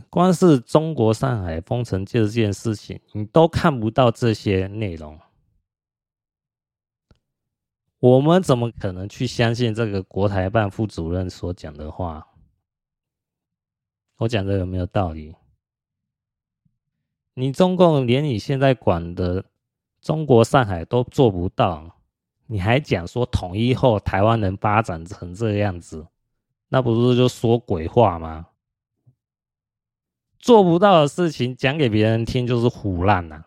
[0.10, 5.18] 光是中国上海封城这件事情，你都看不到这些内容，
[8.00, 12.28] 我们怎么可能去相信这个国台办副主任所讲的话？
[14.18, 15.36] 我讲的有没有道理？
[17.36, 19.46] 你中共连你现在管的
[20.02, 22.00] 中国上海都做不到，
[22.48, 26.08] 你还讲说统一后台湾能发展成这样子，
[26.70, 28.48] 那不是就说鬼话吗？
[30.40, 33.44] 做不到的事情讲给别人听就是胡烂呐，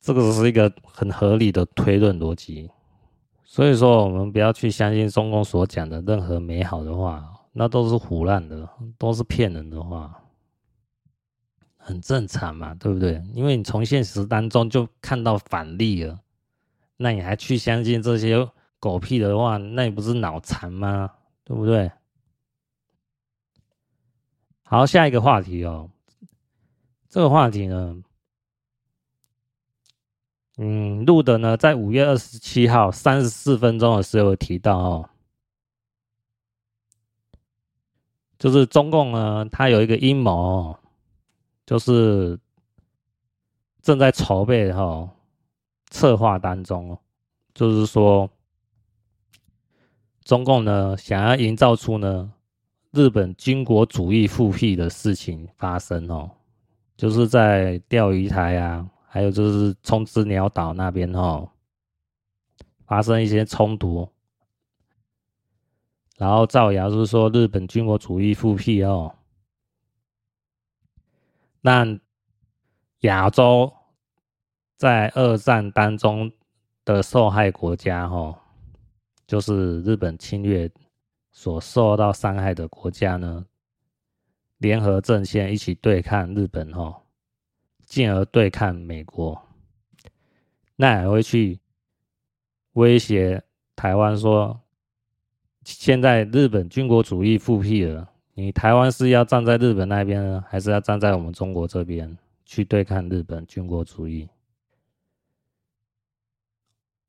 [0.00, 2.70] 这个是一个很合理的推论逻辑。
[3.56, 10.14] 所以说，我们不要去相信中共所讲的任何美好的话，那都是胡乱的，都是骗人的话，
[11.78, 13.14] 很正常嘛，对不对？
[13.32, 16.20] 因为你从现实当中就看到反例了，
[16.98, 18.46] 那你还去相信这些
[18.78, 21.10] 狗屁的话，那你不是脑残吗？
[21.42, 21.90] 对不对？
[24.64, 25.88] 好，下一个话题哦。
[27.08, 28.02] 这个话题呢，
[30.58, 35.10] 嗯，录的呢，在五月二十七号三十四分钟的时候提到哦，
[38.38, 40.74] 就是中共呢，他有一个阴谋，
[41.66, 42.38] 就是
[43.82, 45.10] 正在筹备哈，
[45.90, 46.98] 策划当中，
[47.52, 48.30] 就是说，
[50.24, 52.32] 中共呢想要营造出呢
[52.92, 56.30] 日本军国主义复辟的事情发生哦，
[56.96, 61.48] 就是在钓鱼台啊，还有就是冲之鸟岛那边哦，
[62.86, 64.08] 发生一些冲突。
[66.18, 69.14] 然后造谣是说日本军国主义复辟哦，
[71.60, 72.00] 让
[73.00, 73.72] 亚洲
[74.76, 76.32] 在二战当中
[76.84, 78.38] 的受害国家哦，
[79.26, 80.70] 就是日本侵略
[81.32, 83.44] 所受到伤害的国家呢，
[84.56, 87.02] 联合阵线一起对抗日本哦，
[87.86, 89.40] 进而对抗美国，
[90.76, 91.58] 那还会去
[92.74, 93.42] 威胁
[93.74, 94.60] 台湾说。
[95.64, 104.28] 现在日本军国主义复辟了，你台湾是要站在日本那边呢，还是要站在我们中国这边去对抗日本军国主义？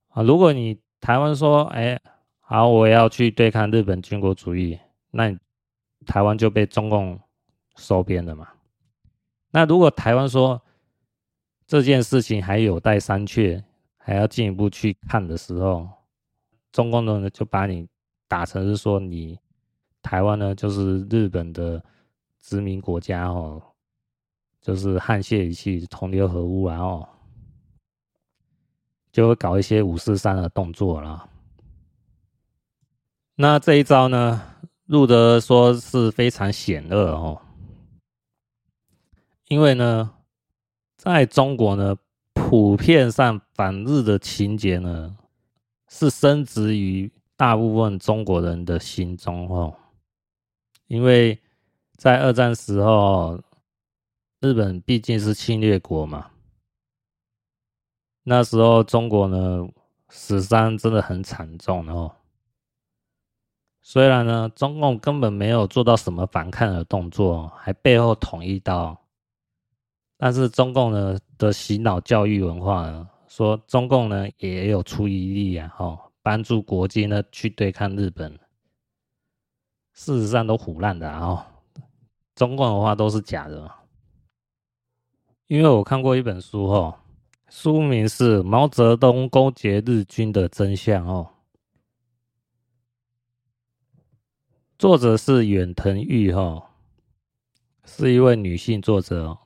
[0.09, 2.01] 啊，如果你台湾说，哎，
[2.39, 4.79] 好，我要去对抗日本军国主义，
[5.11, 5.37] 那你
[6.07, 7.19] 台湾就被中共
[7.75, 8.47] 收编了嘛？
[9.51, 10.59] 那如果台湾说
[11.67, 13.61] 这件事情还有待商榷，
[13.97, 15.87] 还要进一步去看的时候，
[16.71, 17.87] 中共呢就把你。
[18.29, 19.39] 打成是说你
[20.01, 21.81] 台湾呢，就是日本的
[22.41, 23.63] 殖民国家哦，
[24.59, 27.07] 就是沆瀣一气、同流合污，然后
[29.13, 31.29] 就会搞一些五四三的动作了。
[33.35, 34.55] 那这一招呢，
[34.87, 37.41] 入德说是非常险恶哦，
[39.47, 40.16] 因为呢，
[40.97, 41.95] 在中国呢，
[42.33, 45.15] 普遍上反日的情节呢，
[45.87, 47.11] 是深植于。
[47.39, 49.77] 大部分中国人的心中哦，
[50.87, 51.39] 因为
[51.95, 53.39] 在二战时候，
[54.39, 56.31] 日本毕竟是侵略国嘛，
[58.23, 59.69] 那时候中国呢
[60.09, 62.15] 死伤真的很惨重哦。
[63.83, 68.99] 虽然呢，中共根本没有做到什么反抗的动作，还背后捅一刀，
[70.17, 75.99] 但是中共呢的洗脑教育文化呢，说中共呢也有出一力啊，吼。
[76.23, 78.37] 帮助国军呢去对抗日本，
[79.93, 81.47] 事实上都唬烂的啊、
[82.35, 83.71] 中共的话都是假的，
[85.47, 86.99] 因为我看过一本书哦，
[87.47, 91.29] 书名是《毛泽东勾结日军的真相》哦，
[94.77, 96.71] 作者是远藤玉哈，
[97.85, 99.39] 是一位女性作者哦。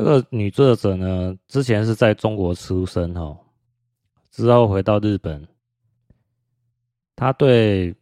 [0.00, 3.38] 这个女作者呢，之前是在中国出生哦。
[4.30, 5.46] 之后回到日本，
[7.14, 7.94] 她对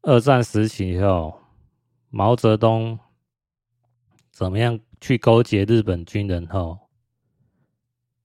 [0.00, 1.38] 二战时期以后
[2.08, 2.98] 毛泽东
[4.32, 6.78] 怎么样去勾结日本军人后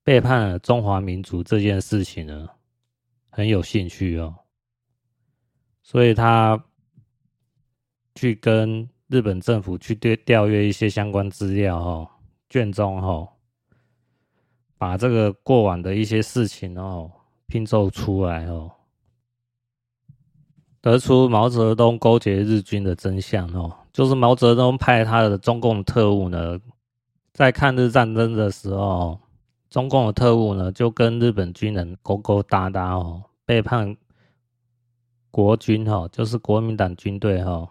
[0.02, 2.48] 背叛了中华民族这件事情呢，
[3.28, 4.34] 很有兴趣哦，
[5.82, 6.64] 所以他
[8.14, 12.10] 去跟日本政府去调调阅一些相关资料哦，
[12.50, 13.26] 卷宗哦。
[14.76, 17.12] 把这个过往的一些事情哦
[17.46, 18.70] 拼凑出来哦，
[20.80, 26.58] 得出毛泽东勾结日军的真相哦，就是毛泽东派他的中共特务呢，
[27.34, 29.20] 在抗日战争的时候，
[29.68, 33.94] 中共的特务呢就跟日本军人勾勾搭搭哦，背叛
[35.30, 37.68] 国军哦，就是国民党军队哦，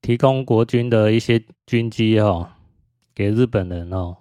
[0.00, 2.50] 提供国军的一些军机哦。
[3.14, 4.16] 给日本人哦，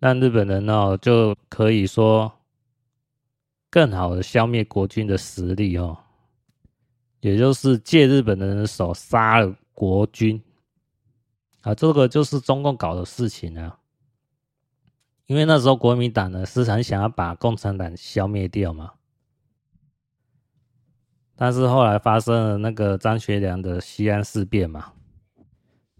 [0.00, 2.32] 让日本人哦就可以说
[3.70, 5.96] 更好的消灭国军的实力哦，
[7.20, 10.42] 也就是借日本人的手杀了国军
[11.60, 13.78] 啊，这个就是中共搞的事情啊。
[15.26, 18.94] 因为那时候国民党呢是很想要把共产党消灭掉嘛，
[21.36, 24.92] 但是后来发生了那个张学良的西安事变嘛。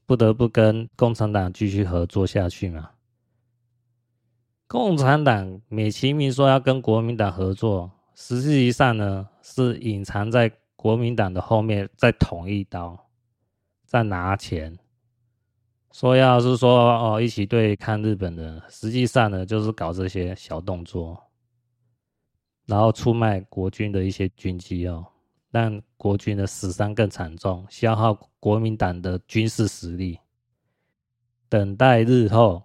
[0.05, 2.91] 不得不跟共产党继续合作下去嘛？
[4.67, 13.09] 共产党美其名说要跟国民党合作，实际上呢是隐藏在国民党的后面，再捅一刀，
[13.87, 14.79] 再拿钱。
[15.93, 21.23] 说要是说哦一起对抗日本人，实际上呢就是搞这些小动作，
[22.67, 25.07] 然后出卖国军的一些军机哦。
[25.53, 30.19] 让国军的死伤更惨重，消耗国民党的军事实力，
[31.51, 32.65] 等待日后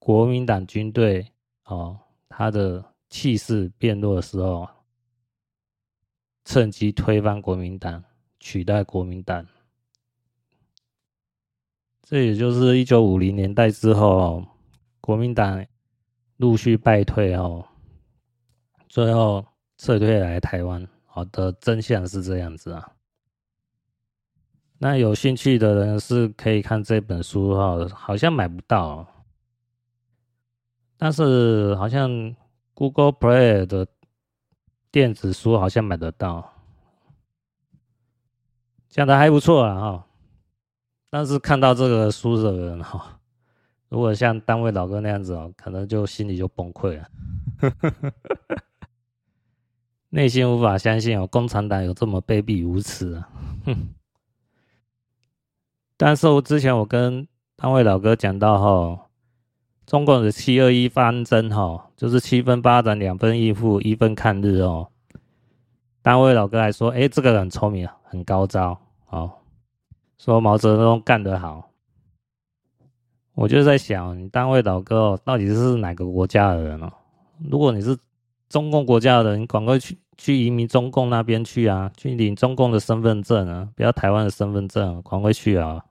[0.00, 1.32] 国民党军队
[1.64, 4.68] 哦，他的气势变弱的时候，
[6.44, 8.02] 趁机推翻国民党，
[8.40, 9.46] 取代国民党。
[12.02, 14.44] 这也就是一九五零年代之后，
[15.00, 15.64] 国民党
[16.38, 17.64] 陆续败退哦，
[18.88, 19.46] 最后
[19.78, 20.88] 撤退来台湾。
[21.14, 22.90] 好的，真相是这样子啊。
[24.78, 29.06] 那有兴趣的人是可以看这本书哈，好像买不到，
[30.96, 32.34] 但是好像
[32.72, 33.86] Google Play 的
[34.90, 36.50] 电子书好像买得到，
[38.88, 40.06] 讲的还不错啊哈。
[41.10, 43.20] 但是看到这个书的人哈，
[43.90, 47.06] 如果像单位老哥那样子哦，可能就心里就崩溃了，
[50.14, 53.28] 内心无法相信哦，共产党有这么卑鄙无耻啊，
[53.64, 53.88] 哼。
[55.96, 59.06] 但是我之前我跟单位老哥讲到哈，
[59.86, 64.90] 中共的七二一方针哈，就是七分发展，两分依附，一分抗日哦。
[66.02, 69.30] 单位老哥还说，哎，这个很聪明，很高招哦，
[70.18, 71.70] 说毛泽东干得好。
[73.34, 76.92] 我就在想，你单位老哥到底是哪个国家的人哦？
[77.48, 77.96] 如果你是
[78.50, 85.84] 中共国家的人，你赶快去去移民中共那边去啊，去领中共的身份证啊，不要台湾的身份证，赶快去啊！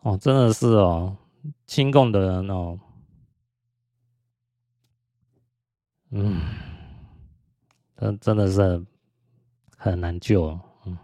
[0.00, 1.18] 哦，真的是哦，
[1.66, 2.78] 亲共的人哦，
[6.10, 6.40] 嗯，
[7.98, 8.82] 真真的是
[9.76, 10.96] 很难救，嗯。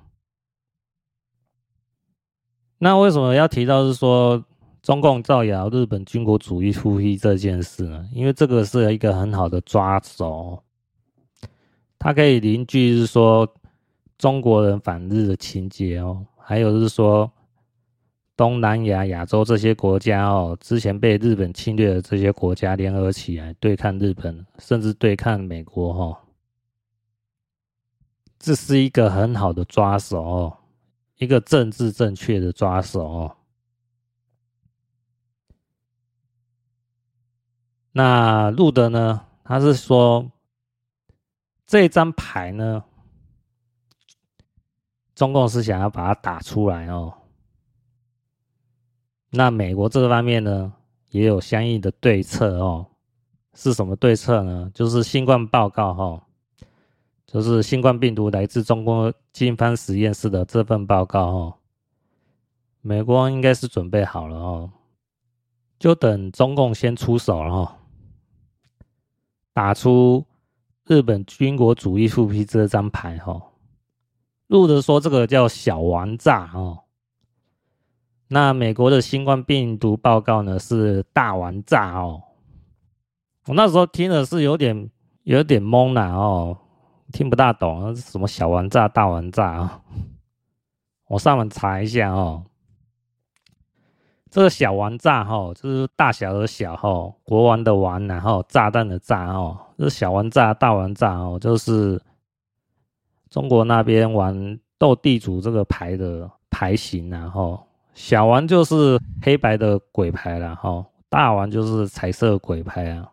[2.78, 4.42] 那为什么要提到是说
[4.84, 8.06] 中共造谣日本军国主义复辟这件事呢？
[8.12, 10.62] 因为这个是一个很好的抓手，
[11.98, 13.50] 它可以凝聚是说
[14.18, 17.32] 中国人反日的情节哦，还有是说。
[18.36, 26.18] 东南亚、亚洲这些国家哦，之前被日本侵略的这些国家联合起来对抗日本，甚至对抗美国哦，
[28.40, 30.52] 这是一个很好的抓手，
[31.18, 33.30] 一个政治正确的抓手。
[37.96, 39.24] 那路德呢？
[39.44, 40.28] 他是说
[41.64, 42.82] 这张牌呢，
[45.14, 47.14] 中共是想要把它打出来哦。
[49.30, 50.72] 那美国这方面呢，
[51.10, 52.84] 也有相应的对策哦。
[53.54, 54.68] 是什么对策呢？
[54.74, 56.26] 就是新冠报告哈，
[57.26, 61.54] 就是新冠病毒来自中国经方实验室的这份报告哦。
[62.80, 64.70] 美国应该是准备好了哦，
[65.78, 67.78] 就等中共先出手了哈，
[69.54, 70.26] 打出
[70.84, 73.40] 日本军国主义复辟这张牌哈。
[74.48, 76.80] 路德说这个叫小王炸哦。
[78.28, 82.20] 那美国的新冠病毒报告呢，是大王炸哦，
[83.46, 84.90] 我那时候听的是有点
[85.22, 86.58] 有点懵啦哦，
[87.12, 89.82] 听不大懂，什么小王炸、大王炸啊？
[91.06, 92.44] 我上网查一下哦，
[94.34, 102.02] 这个小王炸哈，就是大小的小哈，国王的王，然后炸弹的炸哦，这小王炸、大王炸哦，就是
[103.30, 107.64] 中国那边玩斗地主这个牌的牌型然后。
[107.94, 113.12] 小王就是黑白的鬼牌了哈，大王就是彩色鬼牌啊，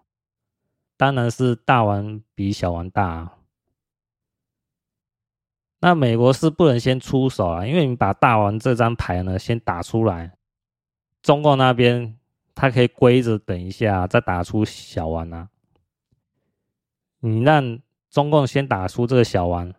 [0.98, 3.30] 当然是大王比小王大。
[5.82, 10.32] 那美国是不能先出手啊，因为你把大王这张牌呢先打出来，
[11.22, 12.18] 中共那边
[12.56, 15.50] 他可以规着等一下再打出小王啊。
[17.20, 19.74] 你让中共先打出这个小王，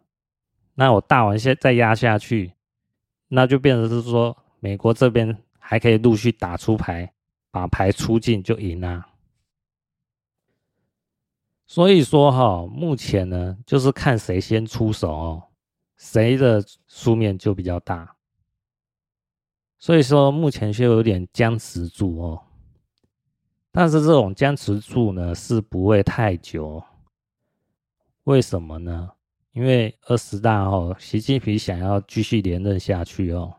[0.75, 2.53] 那我大王先再压下去，
[3.29, 4.37] 那就变成是说。
[4.65, 7.13] 美国这边还可以陆续打出牌，
[7.51, 9.05] 把牌出尽就赢了。
[11.67, 15.43] 所以说哈，目前呢就是看谁先出手哦，
[15.97, 18.15] 谁的输面就比较大。
[19.83, 22.41] 所以说目前却有点僵持住哦，
[23.73, 26.81] 但是这种僵持住呢是不会太久。
[28.23, 29.11] 为什么呢？
[29.51, 33.53] 因为二十大哦，习近平想要继续连任下去哦。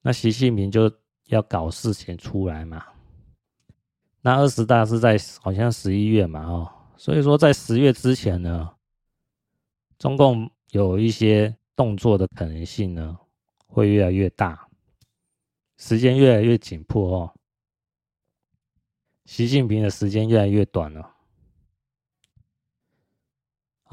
[0.00, 0.92] 那习近平就
[1.26, 2.84] 要搞事情出来嘛？
[4.20, 8.68] 那二十大是在好像十一月嘛，哦，所以说在十月之前呢，
[9.96, 13.16] 中共有一些动作的可能性呢，
[13.68, 14.68] 会越来越大，
[15.84, 17.34] 时间越来越紧迫哦，
[19.24, 21.12] 习近平的时间越来越短了。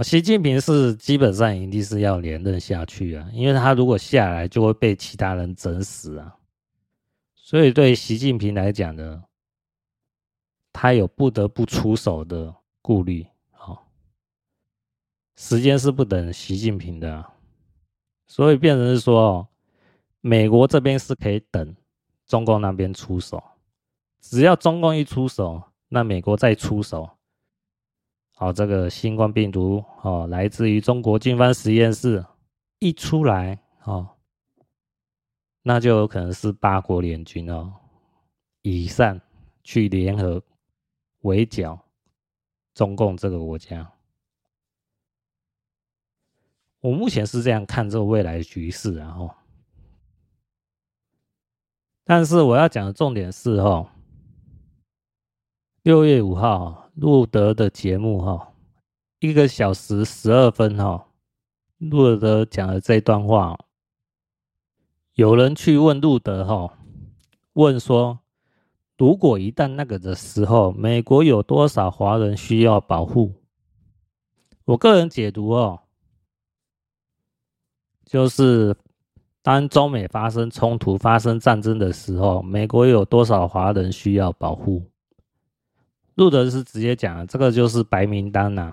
[0.04, 6.38] 习近平是基本上一定是要连任下去啊，因为他如果下来就会被其他人整死啊，
[7.34, 9.24] 所以对习近平来讲呢，
[10.72, 13.26] 他有不得不出手的顾虑。
[13.50, 13.92] 好，
[15.36, 17.26] 时间是不等习近平的，
[18.28, 19.50] 所以变成是说，
[20.22, 21.76] 美国这边是可以等
[22.30, 23.44] 中共那边出手，
[24.22, 27.10] 只要中共一出手，那美国再出手。
[28.36, 32.24] 好，这个新冠病毒哦，来自于中国军方实验室
[32.78, 34.08] 一出来哦，
[35.64, 37.74] 那就有可能是八国联军哦，
[38.62, 39.20] 以上
[39.64, 40.42] 去联合
[41.22, 41.78] 围剿
[42.76, 43.92] 中共这个国家。
[46.80, 49.30] 我目前是这样看这个未来的局势，然后，
[52.10, 53.88] 但是我要讲的重点是哦，
[55.84, 58.52] 六月五号，路德的节目哈，
[59.20, 61.06] 一个小时十二分哈，
[61.78, 63.60] 路德讲的这段话，
[65.14, 66.80] 有人去问路德哈，
[67.54, 68.18] 问说，
[68.98, 73.36] 如果一旦那个的时候，美国有多少华人需要保护？
[74.66, 75.84] 我个人解读哦。
[78.04, 78.76] 就是
[79.50, 84.84] 当中美发生冲突、发生战争的时候，美国有多少华人需要保护？
[86.14, 88.72] 路德是直接讲，这个就是白名单呐、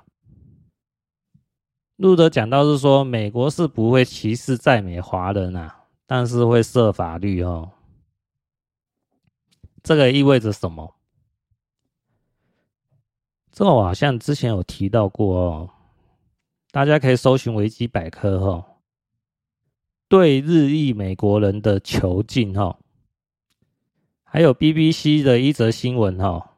[1.96, 7.70] 路德讲到是说，美国是不会歧视在美华人、啊，但是会设法律哦。
[9.82, 10.94] 这个意味着什么？
[13.50, 15.70] 这个我好像之前有提到过哦，
[16.70, 18.75] 大家可以搜寻维基百科哦。
[20.08, 22.78] 对日裔美国人的囚禁，哈，
[24.22, 26.52] 还有 BBC 的一则新闻，哈，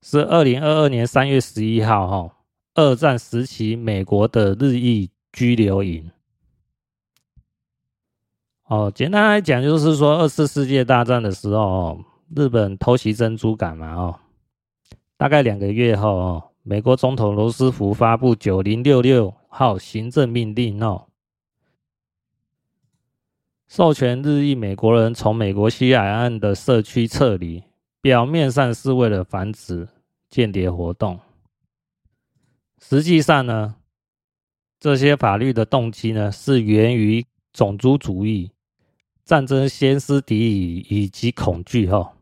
[0.00, 2.36] 是二零二二年三月十一号，哈，
[2.74, 6.10] 二战时期美国的日裔拘留营。
[8.68, 12.02] 哦，简单来讲，就是说二次世界大战的时候，
[12.34, 14.18] 日本偷袭珍珠港嘛，哦，
[15.18, 21.06] 大概两个月后，哦，美国总统罗斯福发布九零六六号行政命令，哦。
[23.66, 27.64] 授权日裔美国人从美国西海岸的社区撤离，
[28.00, 29.88] 表面上是为了防止
[30.28, 31.18] 间谍活动，
[32.80, 33.76] 实际上呢，
[34.78, 38.50] 这些法律的动机呢是源于种族主义、
[39.24, 41.88] 战争歇斯底里以及恐惧。
[41.88, 42.12] 哈，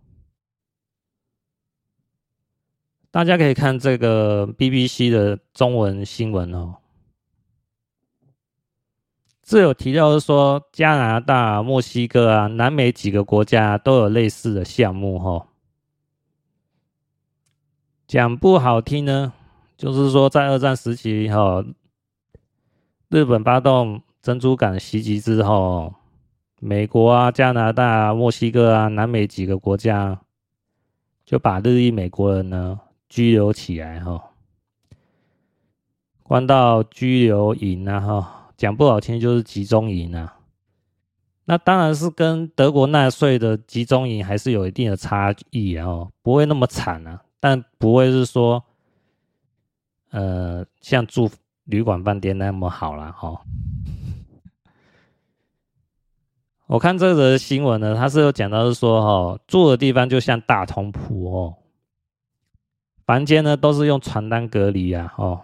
[3.10, 6.76] 大家可以看这个 BBC 的中文新闻哦。
[9.42, 15.48] 这有提到是说，加拿大、墨西哥啊，南美几个国家都有类似的项目哈。
[18.06, 19.32] 讲不好听呢，
[19.76, 21.64] 就是说在二战时期哈，
[23.08, 25.92] 日本发动珍珠港袭击之后，
[26.60, 30.20] 美国啊、加拿大啊、墨西哥啊，南美几个国家
[31.24, 32.78] 就把日裔美国人呢
[33.08, 34.22] 拘留起来哈，
[36.22, 38.38] 关到拘留营啊哈。
[38.62, 40.38] 讲不好听就是集中营啊，
[41.46, 48.62] 那当然是跟德国纳粹的集中营还是有一定的差异哦，不会那么惨啊，但不会是说，
[50.12, 51.28] 呃，像住
[51.64, 53.42] 旅馆饭店那么好了哈。
[56.68, 61.56] 我看这则新闻呢，他是有讲到是说哈，住的地方就像大通铺哦，
[63.04, 65.42] 房间呢都是用床单隔离啊哦。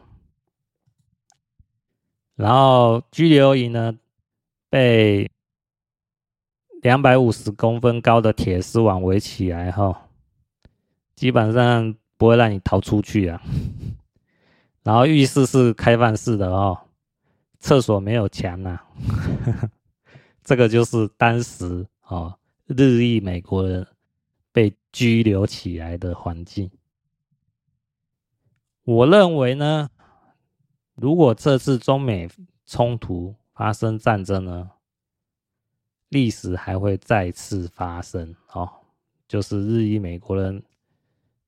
[2.38, 3.98] 然后拘留营呢，
[4.70, 5.28] 被
[6.82, 10.08] 两百五十公分高的铁丝网围起来哈，
[11.16, 13.42] 基本上不会让你逃出去啊。
[14.84, 16.78] 然后浴室是开放式的哦，
[17.58, 18.78] 厕所没有墙呐。
[20.44, 23.84] 这个就是当时哦，日裔美国人
[24.52, 26.70] 被拘留起来的环境。
[28.84, 29.90] 我认为呢。
[31.00, 32.28] 如果这次中美
[32.66, 34.68] 冲突发生战争呢，
[36.08, 38.68] 历史还会再次发生哦，
[39.28, 40.60] 就是日裔美国人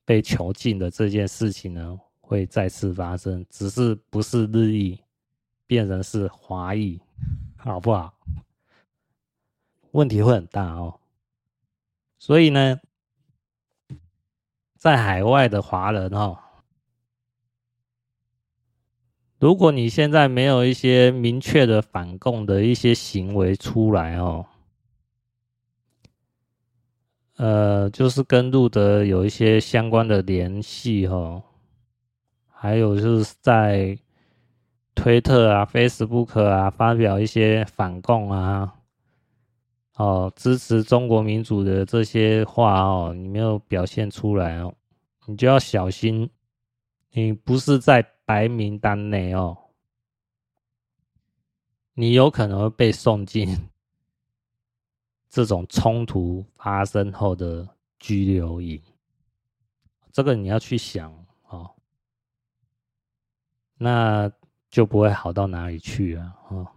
[0.04, 5.00] 被囚禁的这件事情呢，会再次发生，只是不是日裔，
[5.66, 7.00] 变成是华裔，
[7.58, 8.14] 好不好？
[9.90, 11.00] 问题会很大哦。
[12.20, 12.80] 所以呢，
[14.76, 16.38] 在海外的华人哦。
[19.40, 24.44] 如果你现在没有一些明确的反共的一些行为出来哦，
[27.38, 31.42] 呃，就是跟路德有一些相关的联系哦，
[32.48, 33.98] 还有就是在
[34.94, 38.74] 推特啊、Facebook 啊发表一些反共啊，
[39.96, 44.74] 哦，支持中国民主的这些话哦，你没有表现出来哦，
[45.24, 46.28] 你就要小心，
[47.12, 48.06] 你不是在。
[48.30, 49.58] 白名单内哦，
[51.94, 53.68] 你有可能会被送进
[55.28, 57.68] 这种冲突发生后的
[57.98, 58.80] 拘留营，
[60.12, 61.12] 这个你要去想
[61.48, 61.74] 哦，
[63.78, 64.30] 那
[64.70, 66.36] 就不会好到哪里去啊！
[66.50, 66.68] 哦，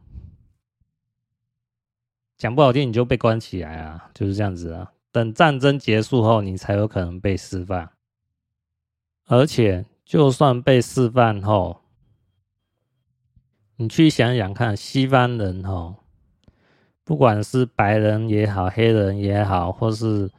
[2.35, 4.91] 讲不好听，你就被关起来啊，就是这样子啊。
[5.11, 7.93] 等战争结束后，你才有可能被释放，
[9.25, 11.81] 而且就算被释放后，
[13.77, 15.95] 你去想想看，西方人哦，
[17.03, 20.29] 不管是白人也好，黑人也好，或是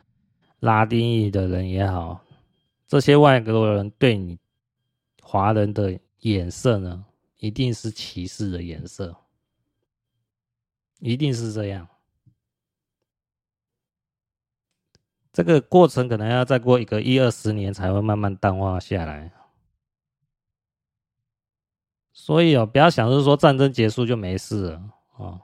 [0.60, 2.24] 拉丁裔的人也好，
[2.86, 4.38] 这些外国人对你
[5.20, 7.04] 华人的眼色呢，
[7.38, 9.16] 一定是歧视的颜色，
[11.00, 11.88] 一定是这样。
[15.32, 19.32] 这个过程可能要再过一个一二十年才会慢慢淡化下来。
[22.16, 24.82] 所以哦，不要想着说战争结束就没事了
[25.16, 25.40] 哦，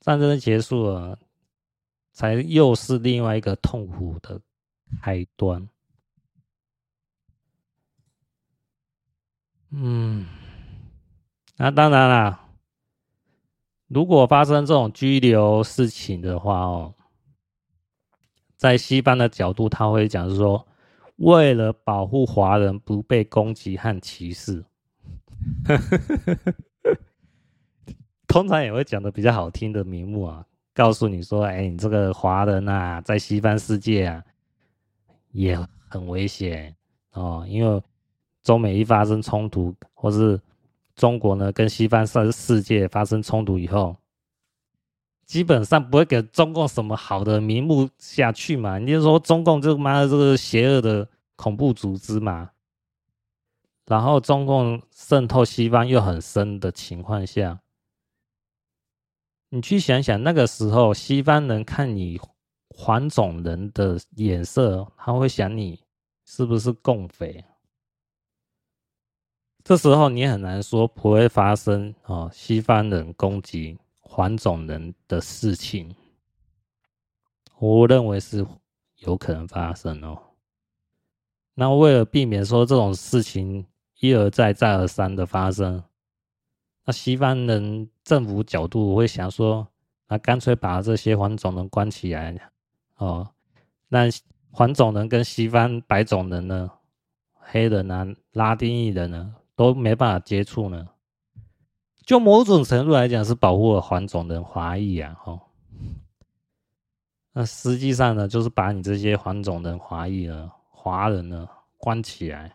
[0.00, 1.18] 战争结束了，
[2.12, 4.40] 才又是另外一个痛苦的
[5.02, 5.68] 开端。
[9.70, 10.24] 嗯，
[11.56, 12.48] 那当然啦，
[13.88, 16.94] 如果发生这种拘留事情的话哦，
[18.56, 20.64] 在西方的角度，他会讲是说，
[21.16, 24.64] 为了保护华人不被攻击和歧视。
[28.26, 30.44] 通常也会讲的比较好听的名目啊，
[30.74, 34.22] 告诉你说，哎，你这个华人啊，在西方世界啊，
[35.30, 36.74] 也很危险
[37.12, 37.82] 哦，因为
[38.42, 40.38] 中美一发生冲突，或是
[40.94, 43.96] 中国呢跟西方世世界发生冲突以后，
[45.24, 52.50] 基本上不会给中共什么好的名目下去嘛，你就说中共就妈的这个邪恶的恐怖组织嘛。
[53.86, 57.60] 然后中共渗透西方又很深的情况下，
[59.48, 62.20] 你去想想那个时候西方人看你
[62.70, 65.80] 黄种人的眼色，他会想你
[66.24, 67.44] 是不是共匪？
[69.62, 75.94] 这时候你很难说不会发生哦，西方人攻击黄种人的事情，
[77.58, 78.44] 我认为是
[78.96, 80.20] 有可能发生哦。
[81.54, 83.66] 那为了避免说这种事情，
[84.00, 85.82] 一而再、再而三的发生，
[86.84, 89.66] 那西方人政府角度会想说，
[90.08, 92.50] 那干脆把这些黄种人关起来，
[92.96, 93.28] 哦，
[93.88, 94.08] 那
[94.50, 96.70] 黄种人跟西方白种人呢、
[97.32, 100.86] 黑人啊、拉丁裔人呢，都没办法接触呢。
[102.04, 105.40] 就某种程度来讲，是保护了黄种人、华裔啊，哦，
[107.32, 112.54] 那实际上呢，就是把你这些黄种人、华裔呢、华人呢关起来。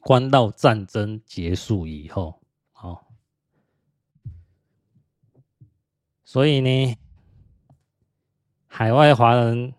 [0.00, 2.40] 关到战争结束以后，
[2.72, 3.06] 好，
[6.24, 6.96] 所以呢，
[8.66, 9.74] 海外华人，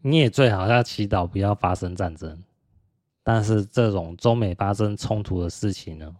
[0.00, 2.44] 你也最好要祈祷不要发生战争。
[3.22, 6.16] 但是这种中美发生冲突的事情呢，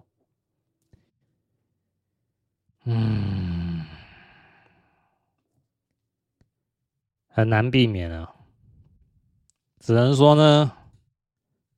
[2.85, 3.85] 嗯，
[7.29, 8.35] 很难避免啊，
[9.79, 10.73] 只能说呢。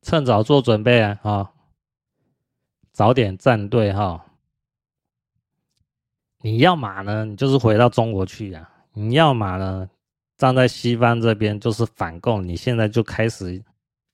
[0.03, 1.15] 趁早做准备啊！
[1.23, 1.53] 哈，
[2.91, 4.27] 早点站队哈。
[6.41, 9.89] 你要嘛呢，你就是回到中国去啊；你要嘛呢，
[10.37, 12.47] 站在西方这边就是反共。
[12.47, 13.63] 你现在就开始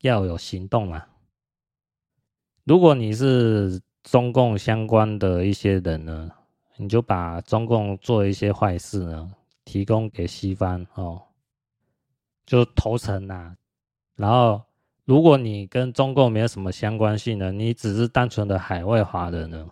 [0.03, 1.09] 要有行动了。
[2.65, 6.31] 如果你是中共相关的一些人呢，
[6.77, 9.33] 你就把中共做一些坏事呢，
[9.65, 11.23] 提供给西方哦，
[12.45, 13.57] 就投诚呐，
[14.17, 14.68] 然后。
[15.09, 19.67] 如果你跟中共没有什么相关性的，你只是单纯的海外华人呢，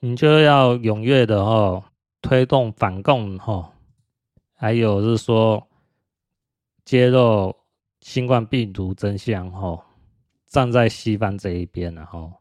[0.00, 1.84] 你就要踊跃的哦，
[2.22, 3.70] 推动反共哈，
[4.54, 5.68] 还有是说
[6.86, 7.54] 揭露
[8.00, 9.84] 新冠病毒真相哈，
[10.46, 12.32] 站在西方这一边然后，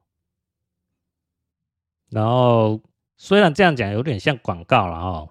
[2.10, 2.80] 然后
[3.18, 5.30] 虽然这样讲有点像广告了哈，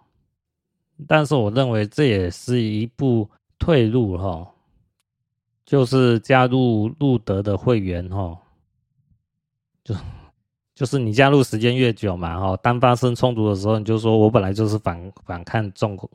[1.09, 4.52] 但是我认为这也是一步退路哈。
[5.65, 8.37] 就是加入路德的会员哈，
[9.85, 9.95] 就
[10.75, 16.11] 就是你加入时间越久嘛哈，当发生冲突的时候，你就说我本来就是反反抗中国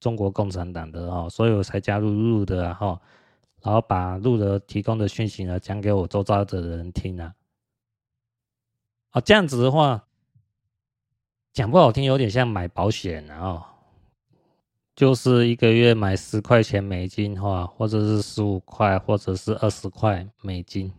[0.00, 3.00] 中国共产党的哈，所以我才加入路德哈，
[3.62, 7.34] 然后把路德提供的讯息呢讲给我周遭的人听啊，
[9.10, 10.04] 啊这样子的话，
[11.52, 13.67] 讲不好听有点像买保险啊。
[14.98, 20.92] 就是一个月买十块钱美金哈，或者是十五块，或者是二十块美金，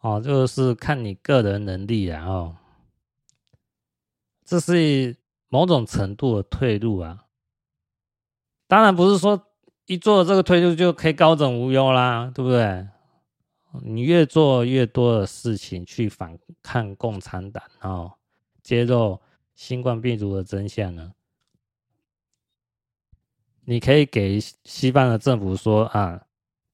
[0.00, 2.56] 哦，就是看你个人能力啊，哦，
[4.44, 5.16] 这是
[5.48, 7.26] 某种程度的退路啊。
[8.66, 9.40] 当然不是说
[9.86, 12.88] 一做这个退路就可以高枕无忧啦，对不对？
[13.84, 18.10] 你越做越多的事情去反抗共产党，然后
[18.64, 19.20] 揭露
[19.54, 21.12] 新冠病毒的真相呢？
[23.66, 26.26] 你可以给西方的政府说啊，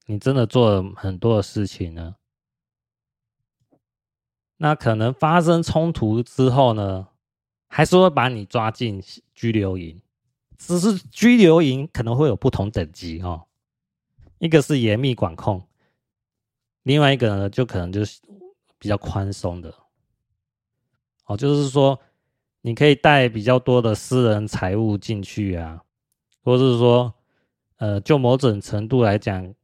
[0.07, 2.17] 你真的做了很多的事情呢。
[4.57, 7.09] 那可能发生冲突之后呢，
[7.69, 10.03] 还是会把你抓进拘留营，
[10.59, 13.47] 只是拘留营可能会有不同等级哦。
[14.39, 15.67] 一个是严密管控，
[16.83, 18.21] 另外一个呢，就可能就是
[18.79, 19.75] 比较宽松的。
[21.27, 21.99] 哦，就是说
[22.63, 25.83] 你可以带比较多的私人财物进去啊，
[26.43, 27.15] 或是说，
[27.77, 29.55] 呃，就某种程度来讲，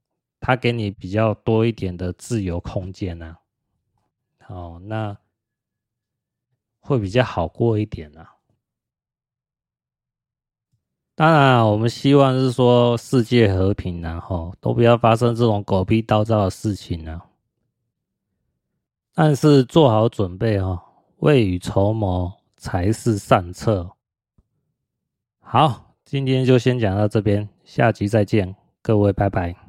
[0.41, 3.39] 他给你比较多一点的自由空间啊。
[4.49, 5.17] 哦，那
[6.81, 8.33] 会比较好过一点呢、啊。
[11.15, 17.27] 当然，我们希望是说世界和平、啊，然后都不要发生这种狗屁倒灶的事情呢、啊。
[19.15, 20.79] 但是做好准备哦，
[21.17, 23.97] 未雨绸缪才是上策。
[25.41, 29.66] 好，今天就先讲到这边，下集再见，各位拜拜。